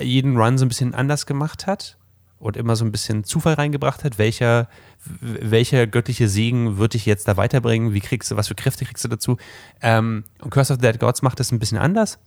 [0.00, 1.97] jeden Run so ein bisschen anders gemacht hat
[2.38, 4.68] und immer so ein bisschen Zufall reingebracht hat, welcher,
[5.20, 9.04] welcher göttliche Segen wird dich jetzt da weiterbringen, wie kriegst du, was für Kräfte kriegst
[9.04, 9.36] du dazu.
[9.82, 12.18] Ähm, und Curse of the Dead Gods macht das ein bisschen anders.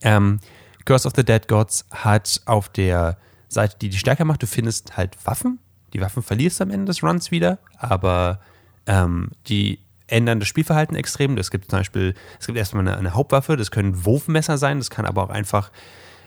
[0.00, 0.40] Ähm,
[0.84, 3.16] Curse of the Dead Gods hat auf der
[3.48, 5.58] Seite, die die stärker macht, du findest halt Waffen,
[5.92, 8.40] die Waffen verlierst du am Ende des Runs wieder, aber
[8.86, 11.36] ähm, die ändern das Spielverhalten extrem.
[11.38, 14.90] Es gibt zum Beispiel, es gibt erstmal eine, eine Hauptwaffe, das können Wurfmesser sein, das
[14.90, 15.70] kann aber auch einfach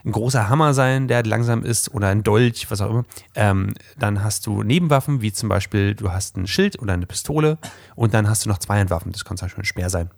[0.05, 3.03] ein großer Hammer sein, der langsam ist, oder ein Dolch, was auch immer.
[3.33, 7.57] Ähm, dann hast du Nebenwaffen, wie zum Beispiel, du hast ein Schild oder eine Pistole
[7.95, 9.11] und dann hast du noch Zweihandwaffen.
[9.11, 10.11] Das kann zum Beispiel ein Speer sein.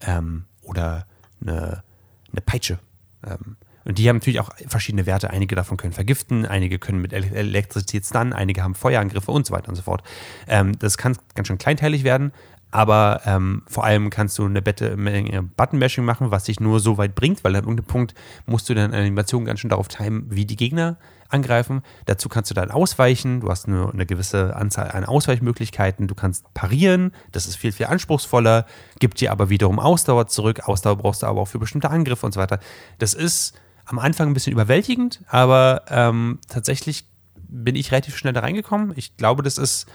[0.00, 1.06] Ähm, oder
[1.40, 1.82] eine,
[2.30, 2.78] eine Peitsche.
[3.26, 5.30] Ähm, und die haben natürlich auch verschiedene Werte.
[5.30, 9.70] Einige davon können vergiften, einige können mit Elektrizität stunnen, einige haben Feuerangriffe und so weiter
[9.70, 10.04] und so fort.
[10.46, 12.32] Ähm, das kann ganz schön kleinteilig werden,
[12.72, 14.62] aber ähm, vor allem kannst du eine
[14.96, 18.14] Menge Button-Mashing machen, was dich nur so weit bringt, weil an irgendeinem Punkt
[18.46, 20.96] musst du dann Animation ganz schön darauf timen, wie die Gegner
[21.28, 21.82] angreifen.
[22.06, 23.40] Dazu kannst du dann ausweichen.
[23.40, 26.08] Du hast nur eine gewisse Anzahl an Ausweichmöglichkeiten.
[26.08, 27.12] Du kannst parieren.
[27.30, 28.66] Das ist viel, viel anspruchsvoller.
[28.98, 30.66] Gibt dir aber wiederum Ausdauer zurück.
[30.66, 32.58] Ausdauer brauchst du aber auch für bestimmte Angriffe und so weiter.
[32.98, 33.54] Das ist
[33.84, 38.92] am Anfang ein bisschen überwältigend, aber ähm, tatsächlich bin ich relativ schnell da reingekommen.
[38.96, 39.86] Ich glaube, das ist,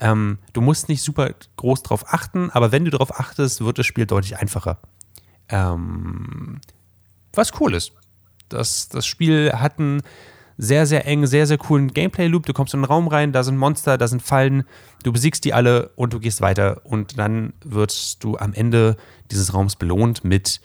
[0.00, 3.86] ähm, du musst nicht super groß drauf achten, aber wenn du darauf achtest, wird das
[3.86, 4.78] Spiel deutlich einfacher.
[5.48, 6.60] Ähm,
[7.32, 7.92] was cool ist.
[8.48, 10.02] Das, das Spiel hat einen
[10.58, 12.46] sehr, sehr engen, sehr, sehr coolen Gameplay-Loop.
[12.46, 14.64] Du kommst in einen Raum rein, da sind Monster, da sind Fallen,
[15.02, 16.80] du besiegst die alle und du gehst weiter.
[16.84, 18.96] Und dann wirst du am Ende
[19.30, 20.60] dieses Raums belohnt mit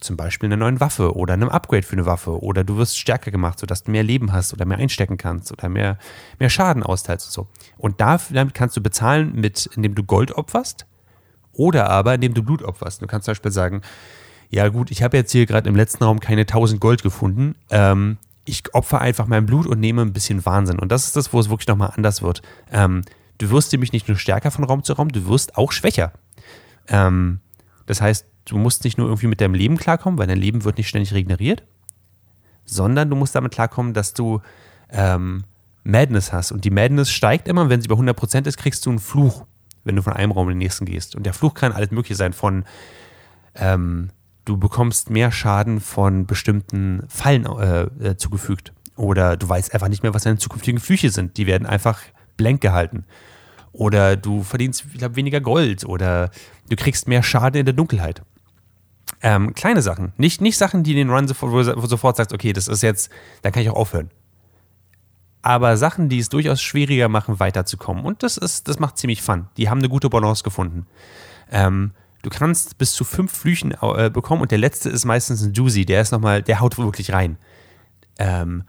[0.00, 3.30] zum Beispiel einer neuen Waffe oder einem Upgrade für eine Waffe oder du wirst stärker
[3.30, 5.98] gemacht, sodass du mehr Leben hast oder mehr einstecken kannst oder mehr,
[6.38, 7.48] mehr Schaden austeilst und so.
[7.78, 10.86] Und damit kannst du bezahlen, mit, indem du Gold opferst
[11.52, 13.02] oder aber indem du Blut opferst.
[13.02, 13.82] Du kannst zum Beispiel sagen,
[14.50, 17.56] ja gut, ich habe jetzt hier gerade im letzten Raum keine 1000 Gold gefunden.
[17.70, 20.78] Ähm, ich opfer einfach mein Blut und nehme ein bisschen Wahnsinn.
[20.78, 22.42] Und das ist das, wo es wirklich nochmal anders wird.
[22.70, 23.02] Ähm,
[23.38, 26.12] du wirst nämlich nicht nur stärker von Raum zu Raum, du wirst auch schwächer.
[26.88, 27.40] Ähm,
[27.86, 30.78] das heißt, du musst nicht nur irgendwie mit deinem Leben klarkommen, weil dein Leben wird
[30.78, 31.62] nicht ständig regeneriert,
[32.64, 34.40] sondern du musst damit klarkommen, dass du
[34.90, 35.44] ähm,
[35.84, 36.52] Madness hast.
[36.52, 39.44] Und die Madness steigt immer, wenn sie bei 100% ist, kriegst du einen Fluch,
[39.84, 41.14] wenn du von einem Raum in den nächsten gehst.
[41.14, 42.64] Und der Fluch kann alles mögliche sein von
[43.54, 44.10] ähm,
[44.46, 48.72] du bekommst mehr Schaden von bestimmten Fallen äh, äh, zugefügt.
[48.96, 51.36] Oder du weißt einfach nicht mehr, was deine zukünftigen Flüche sind.
[51.36, 52.00] Die werden einfach
[52.36, 53.04] blank gehalten.
[53.72, 55.84] Oder du verdienst, ich glaube, weniger Gold.
[55.84, 56.30] Oder
[56.70, 58.22] du kriegst mehr Schaden in der Dunkelheit.
[59.22, 60.12] Ähm, kleine Sachen.
[60.16, 63.10] Nicht, nicht Sachen, die den Run sofort, sofort sagst, okay, das ist jetzt,
[63.42, 64.10] da kann ich auch aufhören.
[65.42, 68.04] Aber Sachen, die es durchaus schwieriger machen, weiterzukommen.
[68.04, 69.46] Und das ist, das macht ziemlich Fun.
[69.56, 70.86] Die haben eine gute Balance gefunden.
[71.52, 71.92] Ähm,
[72.22, 75.86] du kannst bis zu fünf Flüchen äh, bekommen und der letzte ist meistens ein Doozy.
[75.86, 77.38] Der ist nochmal, der haut wirklich rein.
[78.18, 78.64] Ähm,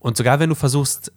[0.00, 1.12] und sogar wenn du versuchst,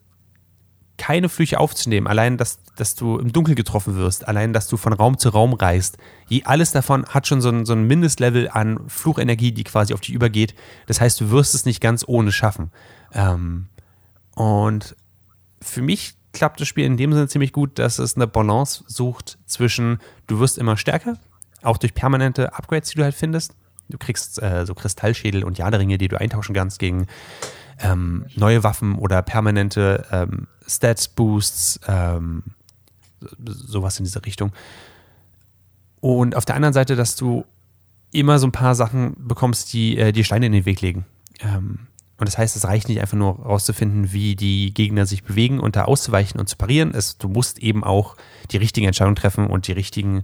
[1.02, 4.94] keine Flüche aufzunehmen, allein, dass, dass du im Dunkeln getroffen wirst, allein, dass du von
[4.94, 5.98] Raum zu Raum reist,
[6.44, 10.14] alles davon hat schon so ein, so ein Mindestlevel an Fluchenergie, die quasi auf dich
[10.14, 10.54] übergeht.
[10.86, 12.70] Das heißt, du wirst es nicht ganz ohne schaffen.
[13.14, 13.66] Ähm,
[14.36, 14.96] und
[15.60, 19.40] für mich klappt das Spiel in dem Sinne ziemlich gut, dass es eine Balance sucht
[19.48, 19.98] zwischen,
[20.28, 21.18] du wirst immer stärker,
[21.64, 23.56] auch durch permanente Upgrades, die du halt findest.
[23.90, 27.08] Du kriegst äh, so Kristallschädel und Jaderinge, die du eintauschen kannst gegen
[27.80, 32.44] ähm, neue Waffen oder permanente ähm, Stats-Boosts, ähm,
[33.46, 34.52] sowas in diese Richtung.
[36.00, 37.46] Und auf der anderen Seite, dass du
[38.12, 41.06] immer so ein paar Sachen bekommst, die äh, die Steine in den Weg legen.
[41.40, 45.60] Ähm, und das heißt, es reicht nicht einfach nur herauszufinden, wie die Gegner sich bewegen
[45.60, 46.94] und da auszuweichen und zu parieren.
[46.94, 48.16] Es, du musst eben auch
[48.52, 50.24] die richtigen Entscheidungen treffen und die richtigen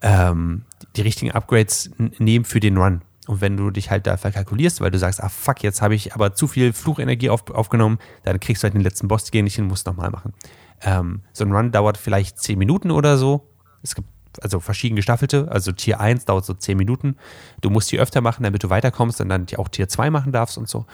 [0.00, 0.62] ähm,
[0.96, 3.02] die richtigen Upgrades nehmen für den Run.
[3.28, 6.14] Und wenn du dich halt da verkalkulierst, weil du sagst, ah fuck, jetzt habe ich
[6.14, 9.56] aber zu viel Fluchenergie auf, aufgenommen, dann kriegst du halt den letzten Boss gehen nicht
[9.56, 10.32] hin, musst nochmal machen.
[10.80, 13.50] Ähm, so ein Run dauert vielleicht 10 Minuten oder so.
[13.82, 14.08] Es gibt
[14.40, 17.16] also verschieden gestaffelte, also Tier 1 dauert so 10 Minuten.
[17.60, 20.56] Du musst die öfter machen, damit du weiterkommst und dann auch Tier 2 machen darfst
[20.56, 20.86] und so.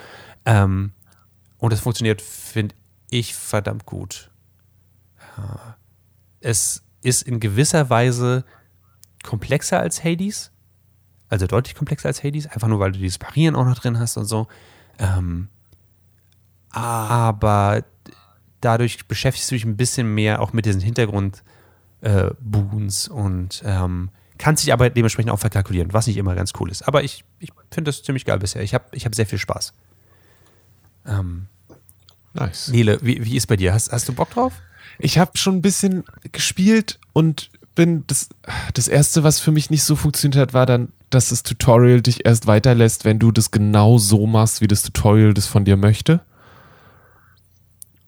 [0.45, 0.91] Ähm,
[1.57, 2.75] und es funktioniert, finde
[3.09, 4.29] ich, verdammt gut.
[5.37, 5.77] Ja.
[6.41, 8.43] Es ist in gewisser Weise
[9.23, 10.51] komplexer als Hades.
[11.29, 14.17] Also deutlich komplexer als Hades, einfach nur weil du dieses Parieren auch noch drin hast
[14.17, 14.47] und so.
[14.99, 15.47] Ähm,
[16.69, 17.83] aber
[18.61, 21.43] dadurch beschäftigst du dich ein bisschen mehr auch mit diesen Hintergrund
[22.01, 22.29] äh,
[23.09, 26.87] und ähm, kannst dich aber dementsprechend auch verkalkulieren, was nicht immer ganz cool ist.
[26.87, 28.61] Aber ich, ich finde das ziemlich geil bisher.
[28.61, 29.73] Ich habe ich hab sehr viel Spaß.
[31.07, 31.47] Ähm,
[32.35, 32.67] Nice.
[32.67, 33.73] Nele, wie, wie ist bei dir?
[33.73, 34.53] Hast, hast du Bock drauf?
[34.99, 38.29] Ich habe schon ein bisschen gespielt und bin das,
[38.73, 42.25] das erste, was für mich nicht so funktioniert hat, war dann, dass das Tutorial dich
[42.25, 46.21] erst weiterlässt, wenn du das genau so machst, wie das Tutorial das von dir möchte.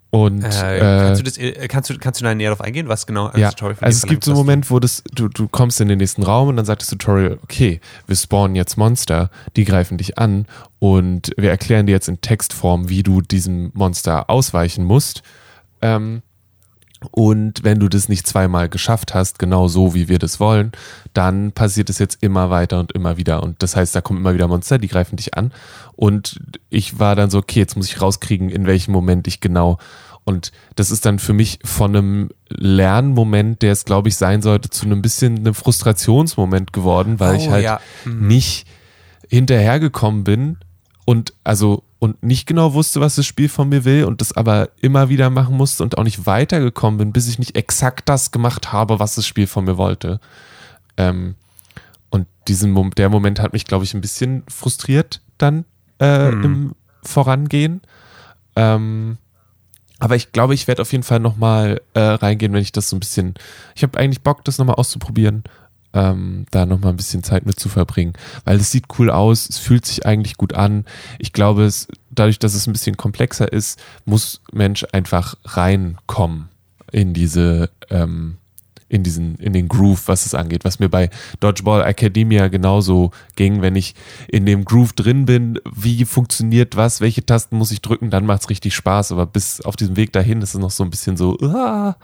[0.09, 2.87] Und Äh, äh, kannst, du das, äh, kannst, du, kannst du da näher darauf eingehen,
[2.87, 5.03] was genau ja, das Tutorial von dir also es gibt so einen Moment, wo das,
[5.13, 8.55] du, du kommst in den nächsten Raum und dann sagt das Tutorial, okay, wir spawnen
[8.55, 10.45] jetzt Monster, die greifen dich an
[10.79, 15.23] und wir erklären dir jetzt in Textform, wie du diesem Monster ausweichen musst.
[15.81, 16.21] Ähm,
[17.11, 20.71] und wenn du das nicht zweimal geschafft hast, genau so wie wir das wollen,
[21.13, 23.43] dann passiert es jetzt immer weiter und immer wieder.
[23.43, 25.51] Und das heißt, da kommen immer wieder Monster, die greifen dich an.
[25.95, 26.39] Und
[26.69, 29.77] ich war dann so, okay, jetzt muss ich rauskriegen, in welchem Moment ich genau.
[30.23, 34.69] Und das ist dann für mich von einem Lernmoment, der es, glaube ich, sein sollte,
[34.69, 37.79] zu einem bisschen einem Frustrationsmoment geworden, weil Oh, ich halt ja.
[38.05, 38.67] nicht
[39.29, 40.57] hinterhergekommen bin
[41.07, 44.69] und also und nicht genau wusste, was das Spiel von mir will und das aber
[44.81, 48.73] immer wieder machen musste und auch nicht weitergekommen bin, bis ich nicht exakt das gemacht
[48.73, 50.19] habe, was das Spiel von mir wollte.
[50.97, 51.35] Ähm,
[52.09, 55.63] und diesen Mom der Moment hat mich, glaube ich, ein bisschen frustriert dann
[56.01, 57.81] äh, im Vorangehen.
[58.57, 59.17] Ähm,
[59.99, 62.97] aber ich glaube, ich werde auf jeden Fall nochmal äh, reingehen, wenn ich das so
[62.97, 63.35] ein bisschen.
[63.75, 65.45] Ich habe eigentlich Bock, das nochmal auszuprobieren,
[65.97, 68.13] ähm, da nochmal ein bisschen Zeit mit zu verbringen.
[68.45, 70.85] Weil es sieht cool aus, es fühlt sich eigentlich gut an.
[71.19, 76.49] Ich glaube, es, dadurch, dass es ein bisschen komplexer ist, muss Mensch einfach reinkommen
[76.91, 78.37] in diese, ähm,
[78.89, 83.61] in diesen, in den Groove, was es angeht, was mir bei Dodgeball Academia genauso ging,
[83.61, 83.95] wenn ich
[84.27, 88.49] in dem Groove drin bin, wie funktioniert was, welche Tasten muss ich drücken, dann macht's
[88.49, 91.37] richtig Spaß, aber bis auf diesem Weg dahin ist es noch so ein bisschen so,
[91.39, 91.95] ah,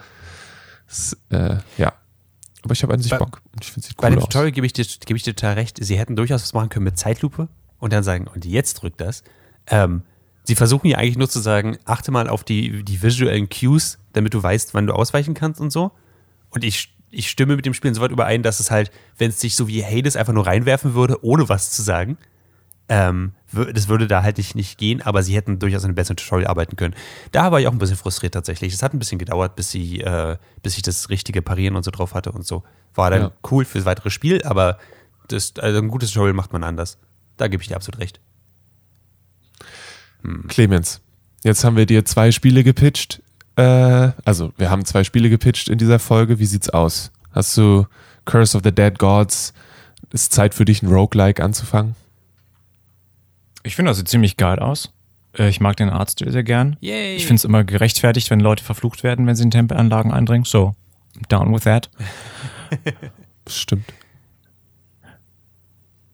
[0.87, 1.93] das, äh, ja.
[2.63, 4.21] Aber ich habe an sich Bei- Bock und ich finde sieht Bei cool dem.
[4.21, 5.77] Tutorial gebe ich, dir, gebe ich dir total recht.
[5.83, 7.47] Sie hätten durchaus was machen können mit Zeitlupe
[7.79, 9.23] und dann sagen, und jetzt drückt das.
[9.67, 10.03] Ähm,
[10.43, 14.33] sie versuchen ja eigentlich nur zu sagen, achte mal auf die, die visuellen Cues, damit
[14.33, 15.91] du weißt, wann du ausweichen kannst und so.
[16.49, 19.55] Und ich, ich stimme mit dem Spiel insoweit überein, dass es halt, wenn es sich
[19.55, 22.17] so wie Hades einfach nur reinwerfen würde, ohne was zu sagen,
[22.89, 23.33] ähm,
[23.73, 26.47] das würde da halt nicht, nicht gehen, aber sie hätten durchaus an einem besseren Tutorial
[26.47, 26.95] arbeiten können.
[27.31, 28.73] Da war ich auch ein bisschen frustriert tatsächlich.
[28.73, 31.91] Es hat ein bisschen gedauert, bis sie, äh, bis ich das richtige Parieren und so
[31.91, 32.63] drauf hatte und so.
[32.95, 33.31] War dann Ja.
[33.51, 34.77] cool fürs weitere Spiel, aber
[35.27, 36.97] das, also ein gutes Tutorial macht man anders.
[37.37, 38.19] Da gebe ich dir absolut recht.
[40.47, 41.01] Clemens,
[41.43, 43.21] jetzt haben wir dir zwei Spiele gepitcht.
[43.55, 46.39] Äh, also, wir haben zwei Spiele gepitcht in dieser Folge.
[46.39, 47.11] Wie sieht's aus?
[47.31, 47.85] Hast du
[48.25, 49.53] Curse of the Dead Gods?
[50.11, 51.95] Ist Zeit für dich, ein Roguelike anzufangen?
[53.63, 54.93] Ich finde das sieht ziemlich geil aus.
[55.37, 56.77] Äh, Ich mag den Artstil sehr gern.
[56.81, 57.15] Yay!
[57.15, 60.45] Ich finde es immer gerechtfertigt, wenn Leute verflucht werden, wenn sie in Tempelanlagen eindringen.
[60.45, 60.75] So,
[61.29, 61.89] down with that.
[63.47, 63.85] Stimmt.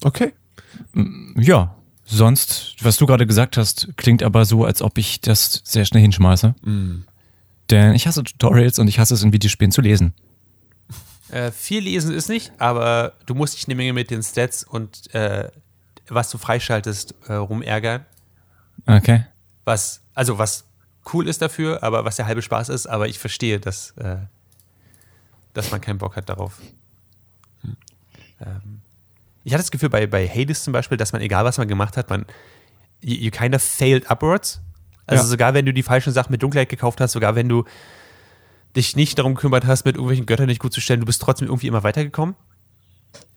[0.03, 0.33] Okay.
[1.35, 1.75] Ja,
[2.05, 6.01] sonst, was du gerade gesagt hast, klingt aber so, als ob ich das sehr schnell
[6.01, 6.55] hinschmeiße.
[7.69, 10.13] Denn ich hasse Tutorials und ich hasse es in Videospielen zu lesen.
[11.31, 15.13] Äh, viel lesen ist nicht, aber du musst dich eine Menge mit den Stats und
[15.13, 15.49] äh,
[16.09, 18.05] was du freischaltest, äh, rumärgern.
[18.85, 19.25] Okay.
[19.65, 20.65] Was, also was
[21.13, 24.17] cool ist dafür, aber was der halbe Spaß ist, aber ich verstehe, dass, äh,
[25.53, 26.59] dass man keinen Bock hat darauf.
[28.41, 28.81] Ähm,
[29.43, 31.97] ich hatte das Gefühl bei, bei Hades zum Beispiel, dass man, egal was man gemacht
[31.97, 32.25] hat, man
[33.01, 34.61] you, you kind of failed upwards.
[35.07, 35.27] Also Ja.
[35.29, 37.65] sogar wenn du die falschen Sachen mit Dunkelheit gekauft hast, sogar wenn du
[38.75, 41.47] dich nicht darum gekümmert hast, mit irgendwelchen Göttern nicht gut zu stellen, du bist trotzdem
[41.47, 42.35] irgendwie immer weitergekommen.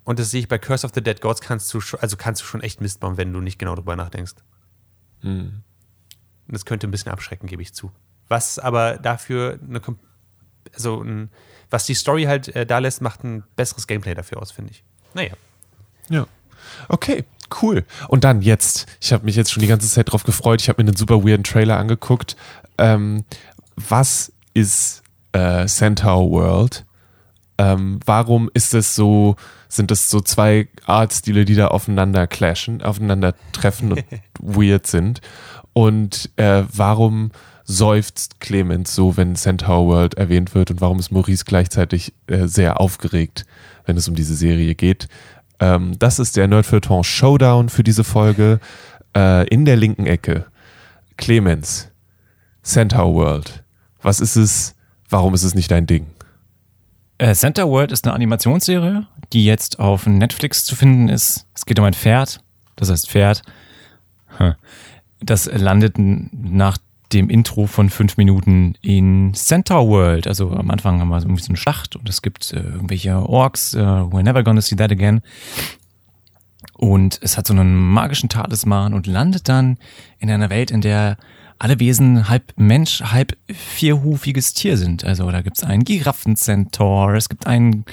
[0.04, 2.42] Und das sehe ich bei Curse of the Dead Gods kannst du schon, also kannst
[2.42, 4.34] du schon echt Mist bauen, wenn du nicht genau drüber nachdenkst.
[6.46, 7.92] Und das könnte ein bisschen abschrecken, gebe ich zu.
[8.28, 9.80] Was aber dafür eine,
[10.74, 11.30] also ein,
[11.70, 14.84] was die Story halt äh, da lässt, macht ein besseres Gameplay dafür aus, finde ich.
[15.14, 15.34] Naja.
[16.08, 16.26] Ja.
[16.88, 17.24] Okay,
[17.62, 17.84] cool.
[18.08, 20.82] Und dann jetzt, ich habe mich jetzt schon die ganze Zeit drauf gefreut, ich habe
[20.82, 22.36] mir einen super weirden Trailer angeguckt.
[22.78, 23.24] Ähm,
[23.76, 26.84] was ist äh, Centaur World?
[27.62, 29.36] Ähm, warum ist es so,
[29.68, 34.04] sind es so zwei Artstile, die da aufeinander clashen, aufeinander treffen und
[34.40, 35.20] weird sind?
[35.72, 37.30] Und äh, warum
[37.64, 42.80] seufzt Clemens so, wenn Centaur World erwähnt wird und warum ist Maurice gleichzeitig äh, sehr
[42.80, 43.46] aufgeregt,
[43.86, 45.08] wenn es um diese Serie geht?
[45.60, 48.58] Ähm, das ist der Nerdfeuilleton Showdown für diese Folge.
[49.16, 50.46] Äh, in der linken Ecke
[51.16, 51.90] Clemens,
[52.64, 53.62] Centaur World.
[54.00, 54.74] Was ist es?
[55.08, 56.06] Warum ist es nicht dein Ding?
[57.22, 61.46] Äh, Center World ist eine Animationsserie, die jetzt auf Netflix zu finden ist.
[61.54, 62.40] Es geht um ein Pferd.
[62.74, 63.42] Das heißt Pferd.
[65.20, 66.78] Das landet nach
[67.12, 70.26] dem Intro von fünf Minuten in Centaur World.
[70.26, 73.72] Also am Anfang haben wir so ein bisschen Schlacht und es gibt äh, irgendwelche Orks.
[73.72, 75.20] Uh, we're never gonna see that again.
[76.76, 79.78] Und es hat so einen magischen Talisman und landet dann
[80.18, 81.18] in einer Welt, in der
[81.62, 85.04] alle Wesen halb Mensch, halb vierhufiges Tier sind.
[85.04, 87.84] Also da gibt es einen Giraffenzentaur, es gibt einen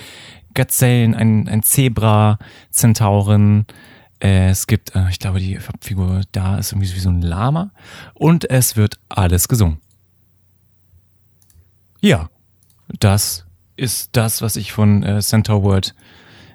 [0.56, 3.68] Gazellen, ein, ein Zebra-Zentauren,
[4.24, 7.70] äh, es gibt, äh, ich glaube, die Figur da ist irgendwie wie so ein Lama
[8.16, 9.78] und es wird alles gesungen.
[12.02, 12.32] Ja,
[12.98, 13.46] das
[13.76, 15.94] ist das, was ich von äh, Centaur World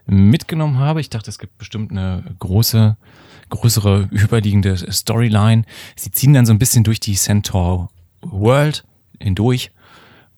[0.07, 1.01] mitgenommen habe.
[1.01, 2.97] Ich dachte, es gibt bestimmt eine große
[3.51, 5.65] größere überliegende Storyline.
[5.97, 7.91] Sie ziehen dann so ein bisschen durch die Centaur
[8.23, 8.85] World
[9.21, 9.71] hindurch,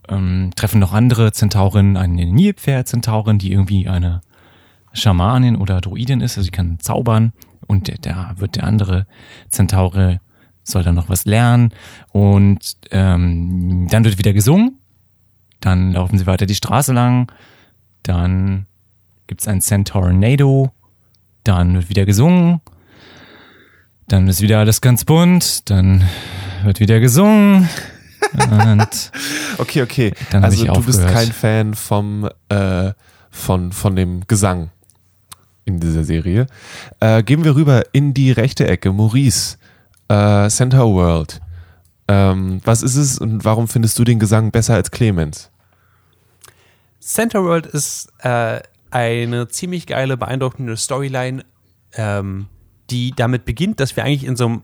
[0.09, 4.23] ähm, treffen noch andere Zentauren, eine Nilpferd-Zentaurin, die irgendwie eine
[4.93, 7.33] Schamanin oder Druidin ist, also sie kann zaubern.
[7.67, 9.07] Und da wird der andere
[9.49, 10.21] Zentaure
[10.63, 11.71] soll dann noch was lernen.
[12.13, 14.79] Und ähm, dann wird wieder gesungen,
[15.61, 17.31] dann laufen sie weiter die Straße lang,
[18.03, 18.67] dann
[19.27, 20.71] gibt's ein Centaurnado,
[21.45, 22.61] dann wird wieder gesungen
[24.09, 26.05] dann ist wieder alles ganz bunt, dann
[26.65, 27.69] wird wieder gesungen.
[28.33, 29.13] Und
[29.59, 30.13] okay, okay.
[30.31, 30.87] Dann also du aufgehört.
[30.87, 32.93] bist kein Fan vom äh,
[33.31, 34.71] von von dem Gesang
[35.65, 36.47] in dieser Serie.
[37.01, 38.93] Äh, gehen wir rüber in die rechte Ecke.
[38.93, 39.59] Maurice,
[40.09, 41.41] äh, Center World.
[42.09, 45.51] Ähm, was ist es und warum findest du den Gesang besser als Clemens?
[47.01, 51.45] Center World ist äh, eine ziemlich geile, beeindruckende Storyline.
[51.95, 52.47] Ähm,
[52.91, 54.63] die damit beginnt, dass wir eigentlich in so einem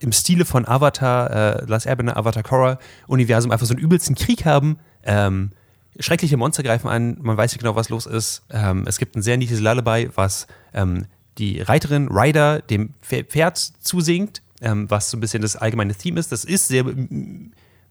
[0.00, 4.44] im Stile von Avatar, äh, Last Airbender, Avatar Korra Universum einfach so einen übelsten Krieg
[4.44, 4.78] haben.
[5.04, 5.52] Ähm,
[5.98, 8.42] schreckliche Monster greifen an, man weiß nicht genau, was los ist.
[8.50, 11.06] Ähm, es gibt ein sehr niedliches Lullaby, was ähm,
[11.38, 16.32] die Reiterin Ryder dem Pferd zusingt, ähm, was so ein bisschen das allgemeine Theme ist.
[16.32, 16.84] Das ist sehr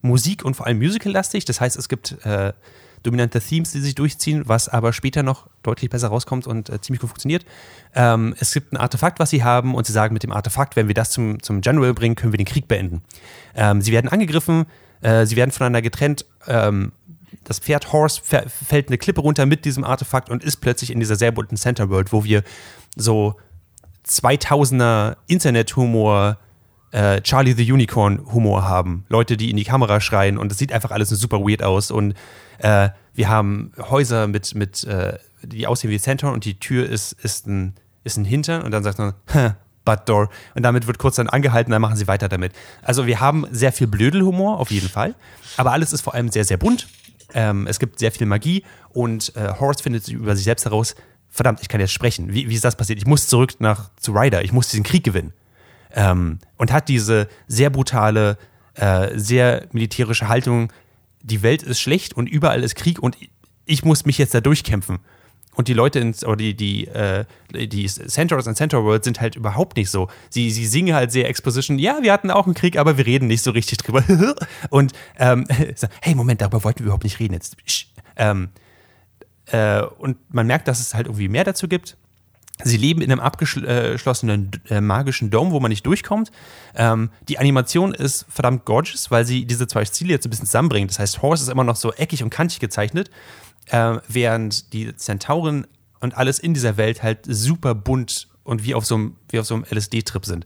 [0.02, 1.46] Musik und vor allem Musical-lastig.
[1.46, 2.54] Das heißt, es gibt äh,
[3.06, 7.02] dominante Themes, die sich durchziehen, was aber später noch deutlich besser rauskommt und äh, ziemlich
[7.02, 7.46] gut funktioniert.
[7.94, 10.88] Ähm, es gibt ein Artefakt, was sie haben, und sie sagen, mit dem Artefakt, wenn
[10.88, 13.02] wir das zum, zum General bringen, können wir den Krieg beenden.
[13.56, 14.66] Ähm, sie werden angegriffen,
[15.02, 16.26] äh, sie werden voneinander getrennt.
[16.48, 16.92] Ähm,
[17.44, 21.16] das Pferd Horse fällt eine Klippe runter mit diesem Artefakt und ist plötzlich in dieser
[21.16, 22.44] sehr bunten Center World, wo wir
[22.96, 23.36] so
[24.08, 26.38] 2000er Internet-Humor
[26.96, 29.06] äh, Charlie the Unicorn Humor haben.
[29.10, 31.92] Leute, die in die Kamera schreien und es sieht einfach alles super weird aus.
[31.92, 32.14] Und
[32.60, 37.12] äh, wir haben Häuser mit, mit äh, die aussehen wie Centaur und die Tür ist,
[37.12, 37.74] ist, ein,
[38.06, 39.14] ist ein Hintern und dann sagt man,
[39.86, 40.30] Butt Door.
[40.56, 42.54] Und damit wird kurz dann angehalten, dann machen sie weiter damit.
[42.82, 45.16] Also wir haben sehr viel Blödelhumor, auf jeden Fall.
[45.58, 46.88] Aber alles ist vor allem sehr, sehr bunt.
[47.34, 50.96] Ähm, es gibt sehr viel Magie und äh, Horst findet über sich selbst heraus,
[51.30, 52.34] verdammt, ich kann jetzt sprechen.
[52.34, 53.00] Wie, wie ist das passiert?
[53.00, 55.34] Ich muss zurück nach zu Ryder, ich muss diesen Krieg gewinnen
[55.96, 58.38] ähm, und hat diese sehr brutale,
[58.76, 60.72] äh, sehr militärische Haltung,
[61.24, 63.18] die Welt ist schlecht und überall ist Krieg und
[63.66, 65.00] ich muss mich jetzt da durchkämpfen.
[65.56, 67.24] Und die Leute ins, oder die, die, äh,
[67.54, 70.10] die Centaurs und World sind halt überhaupt nicht so.
[70.30, 73.28] Sie, sie singen halt sehr Exposition, ja, wir hatten auch einen Krieg, aber wir reden
[73.28, 74.04] nicht so richtig drüber.
[74.70, 75.46] und ähm,
[76.02, 77.34] hey, Moment, darüber wollten wir überhaupt nicht reden.
[77.34, 77.56] Jetzt,
[78.18, 78.50] ähm,
[79.46, 81.98] äh, und man merkt, dass es halt irgendwie mehr dazu gibt.
[82.64, 86.32] Sie leben in einem abgeschlossenen äh, magischen Dome, wo man nicht durchkommt.
[86.76, 90.90] Ähm, die Animation ist verdammt gorgeous, weil sie diese zwei Stile jetzt ein bisschen zusammenbringt.
[90.90, 93.10] Das heißt, Horse ist immer noch so eckig und kantig gezeichnet,
[93.68, 95.68] äh, während die Zentauren
[96.00, 99.66] und alles in dieser Welt halt super bunt und wie auf so einem, so einem
[99.70, 100.46] LSD-Trip sind.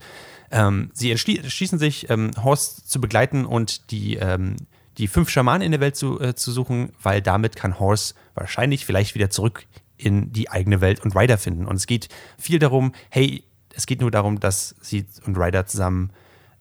[0.51, 4.55] Ähm, sie entschließen sich, ähm, Horst zu begleiten und die, ähm,
[4.97, 8.85] die fünf Schamanen in der Welt zu, äh, zu suchen, weil damit kann Horst wahrscheinlich
[8.85, 9.67] vielleicht wieder zurück
[9.99, 11.65] in die eigene Welt und Ryder finden.
[11.65, 13.43] Und es geht viel darum, hey,
[13.73, 16.11] es geht nur darum, dass sie und Ryder zusammen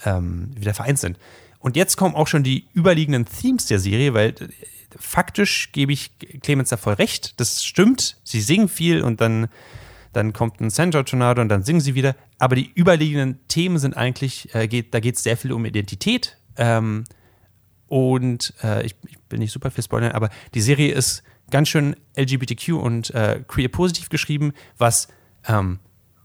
[0.05, 1.18] ähm, wieder vereint sind.
[1.59, 4.49] Und jetzt kommen auch schon die überliegenden Themes der Serie, weil äh,
[4.97, 7.41] faktisch gebe ich Clemens da voll recht.
[7.41, 8.18] Das stimmt.
[8.24, 9.49] Sie singen viel und dann,
[10.12, 12.16] dann kommt ein Centaur Tornado und dann singen sie wieder.
[12.39, 16.39] Aber die überliegenden Themen sind eigentlich, äh, geht, da geht es sehr viel um Identität.
[16.57, 17.05] Ähm,
[17.86, 21.96] und äh, ich, ich, will nicht super viel spoilern, aber die Serie ist ganz schön
[22.16, 25.09] LGBTQ und äh, queer positiv geschrieben, was
[25.46, 25.78] ähm,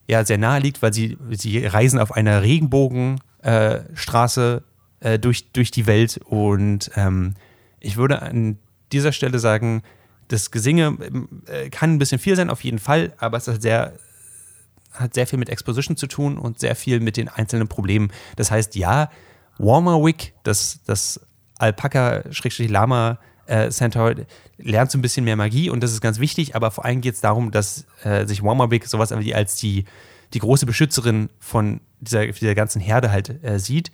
[0.07, 4.63] ja sehr nahe liegt, weil sie, sie reisen auf einer Regenbogenstraße
[4.99, 7.35] äh, durch, durch die Welt und ähm,
[7.79, 8.57] ich würde an
[8.91, 9.83] dieser Stelle sagen,
[10.29, 10.97] das Gesinge
[11.47, 13.93] äh, kann ein bisschen viel sein, auf jeden Fall, aber es ist sehr,
[14.93, 18.11] hat sehr viel mit Exposition zu tun und sehr viel mit den einzelnen Problemen.
[18.35, 19.09] Das heißt, ja,
[19.57, 21.19] Warmerwick, das, das
[21.59, 24.15] Alpaka-Lama äh, Centaur,
[24.57, 27.15] lernt so ein bisschen mehr Magie und das ist ganz wichtig, aber vor allem geht
[27.15, 29.85] es darum, dass äh, sich Warmerwick sowas als die,
[30.33, 33.91] die große Beschützerin von dieser, dieser ganzen Herde halt äh, sieht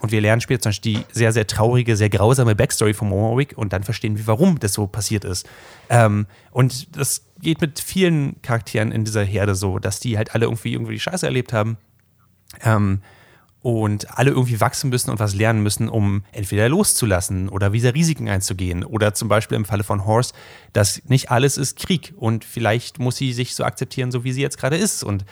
[0.00, 3.56] und wir lernen später zum Beispiel die sehr, sehr traurige, sehr grausame Backstory von Warwick
[3.56, 5.48] und dann verstehen wir, warum das so passiert ist.
[5.88, 10.46] Ähm, und das geht mit vielen Charakteren in dieser Herde so, dass die halt alle
[10.46, 11.78] irgendwie irgendwie die Scheiße erlebt haben.
[12.62, 13.00] Ähm,
[13.68, 18.26] und alle irgendwie wachsen müssen und was lernen müssen, um entweder loszulassen oder wieder Risiken
[18.26, 18.82] einzugehen.
[18.82, 20.32] Oder zum Beispiel im Falle von Horse,
[20.72, 24.40] dass nicht alles ist Krieg und vielleicht muss sie sich so akzeptieren, so wie sie
[24.40, 25.04] jetzt gerade ist.
[25.04, 25.26] Und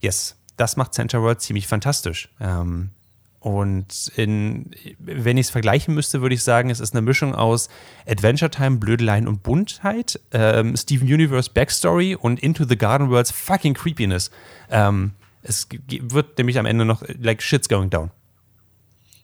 [0.00, 2.28] yes, das macht Center World ziemlich fantastisch.
[2.40, 2.90] Ähm,
[3.38, 7.68] und in, wenn ich es vergleichen müsste, würde ich sagen, es ist eine Mischung aus
[8.04, 13.74] Adventure Time, Blödeleien und Buntheit, ähm, Steven Universe Backstory und Into the Garden Worlds fucking
[13.74, 14.32] Creepiness.
[14.70, 15.12] Ähm,
[15.42, 18.10] es wird nämlich am Ende noch like shit's going down.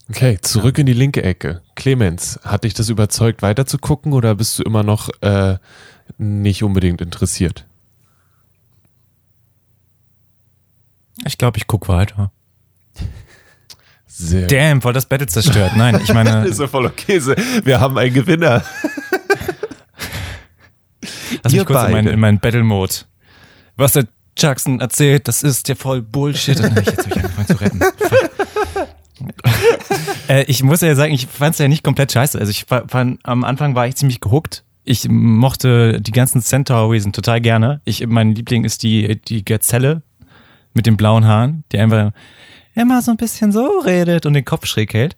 [0.09, 1.63] Okay, zurück in die linke Ecke.
[1.75, 5.59] Clemens, hat dich das überzeugt, weiter zu gucken oder bist du immer noch äh,
[6.17, 7.67] nicht unbedingt interessiert?
[11.25, 12.31] Ich glaube, ich gucke weiter.
[14.07, 15.73] Sehr Damn, voll das Battle zerstört.
[15.77, 16.47] Nein, ich meine.
[16.47, 17.21] ist ja voll okay.
[17.65, 18.63] Wir haben einen Gewinner.
[21.43, 21.93] Lass Ihr mich kurz in beide.
[21.93, 22.95] meinen, in meinen Battle-Mode.
[23.77, 24.07] Was der
[24.37, 26.61] Jackson erzählt, das ist ja voll Bullshit.
[26.61, 27.81] Und jetzt habe ich angefangen zu retten.
[30.29, 32.39] Äh, ich muss ja sagen, ich fand es ja nicht komplett scheiße.
[32.39, 34.65] Also ich fand, am Anfang war ich ziemlich gehuckt.
[34.85, 37.81] Ich mochte die ganzen Centaur-Wesen total gerne.
[37.85, 40.03] Ich, mein Liebling ist die, die Gazelle
[40.75, 42.13] mit den blauen Haaren, die einfach
[42.75, 45.17] immer so ein bisschen so redet und den Kopf schräg hält.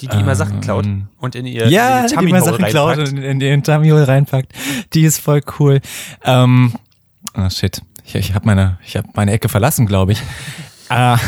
[0.00, 2.64] Die, die immer Sachen klaut Ähm, und in ihr Ja, in die, Tummy immer Sachen
[2.64, 4.52] klaut und in, in den Tamiol reinpackt.
[4.94, 5.80] Die ist voll cool.
[6.24, 6.72] Ähm,
[7.36, 7.82] oh shit.
[8.04, 10.22] Ich, ich habe meine, ich hab meine Ecke verlassen, glaube ich.
[10.92, 11.20] Ah,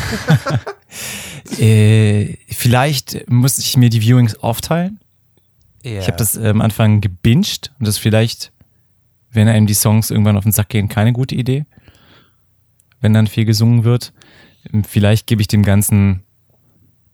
[1.61, 4.99] äh, vielleicht muss ich mir die Viewings aufteilen.
[5.85, 6.01] Ja.
[6.01, 8.51] Ich habe das äh, am Anfang gebinged und das ist vielleicht,
[9.31, 11.65] wenn einem die Songs irgendwann auf den Sack gehen, keine gute Idee.
[13.01, 14.13] Wenn dann viel gesungen wird.
[14.89, 16.25] Vielleicht gebe ich dem Ganzen,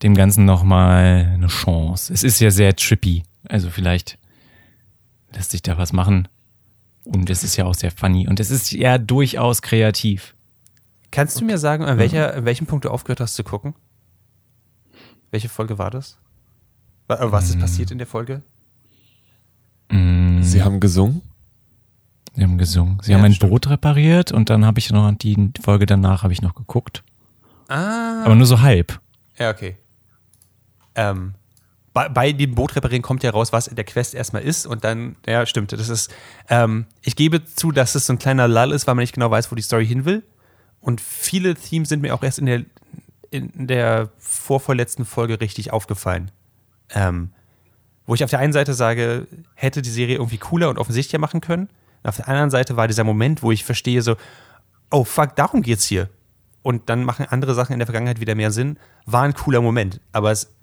[0.03, 2.15] dem Ganzen nochmal eine Chance.
[2.15, 3.25] Es ist ja sehr trippy.
[3.47, 4.17] Also vielleicht
[5.33, 6.29] lässt sich da was machen.
[7.09, 8.29] Und es ist ja auch sehr funny.
[8.29, 10.35] Und es ist ja durchaus kreativ.
[11.11, 13.75] Kannst du mir sagen, an, welcher, an welchem Punkt du aufgehört hast zu gucken?
[15.31, 16.19] Welche Folge war das?
[17.09, 18.43] Äh, Was ist passiert in der Folge?
[19.91, 21.23] Mm, Sie haben gesungen?
[22.35, 22.99] Sie haben gesungen.
[23.03, 23.51] Sie Ja, haben ein stimmt.
[23.51, 27.03] Boot repariert und dann habe ich noch die Folge danach habe ich noch geguckt.
[27.69, 28.23] Ah.
[28.25, 29.01] Aber nur so halb.
[29.39, 29.77] Ja, okay.
[30.95, 31.35] Ähm,
[31.93, 34.85] bei, bei dem Boot reparieren kommt ja raus, was in der Quest erstmal ist und
[34.85, 36.13] dann, ja, stimmt, das ist,
[36.49, 39.31] ähm, ich gebe zu, dass es so ein kleiner Lull ist, weil man nicht genau
[39.31, 40.23] weiß, wo die Story hin will.
[40.81, 42.65] Und viele Themes sind mir auch erst in der,
[43.31, 46.31] in der vorvorletzten Folge richtig aufgefallen.
[46.91, 47.33] Ähm,
[48.07, 51.41] wo ich auf der einen Seite sage, hätte die Serie irgendwie cooler und offensichtlicher machen
[51.41, 51.69] können.
[52.03, 54.17] Und auf der anderen Seite war dieser Moment, wo ich verstehe so,
[54.91, 56.09] oh fuck, darum geht's hier.
[56.63, 58.79] Und dann machen andere Sachen in der Vergangenheit wieder mehr Sinn.
[59.05, 60.01] War ein cooler Moment.
[60.13, 60.55] Aber es,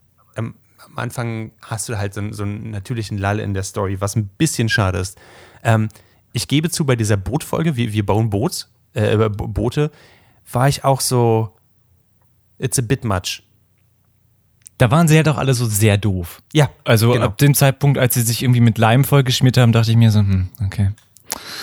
[0.88, 4.16] am Anfang hast du halt so, einen- so einen natürlichen Lull in der Story, was
[4.16, 5.18] ein bisschen schade ist.
[5.64, 5.90] Ähm,
[6.34, 9.92] ich gebe zu, bei dieser Bootfolge, wir, wir bauen Boots, äh, Bo- Boote,
[10.52, 11.56] war ich auch so,
[12.60, 13.42] it's a bit much.
[14.78, 16.42] Da waren sie halt auch alle so sehr doof.
[16.52, 17.26] Ja, Also genau.
[17.26, 20.20] ab dem Zeitpunkt, als sie sich irgendwie mit Leim vollgeschmiert haben, dachte ich mir so,
[20.20, 20.92] hm, okay.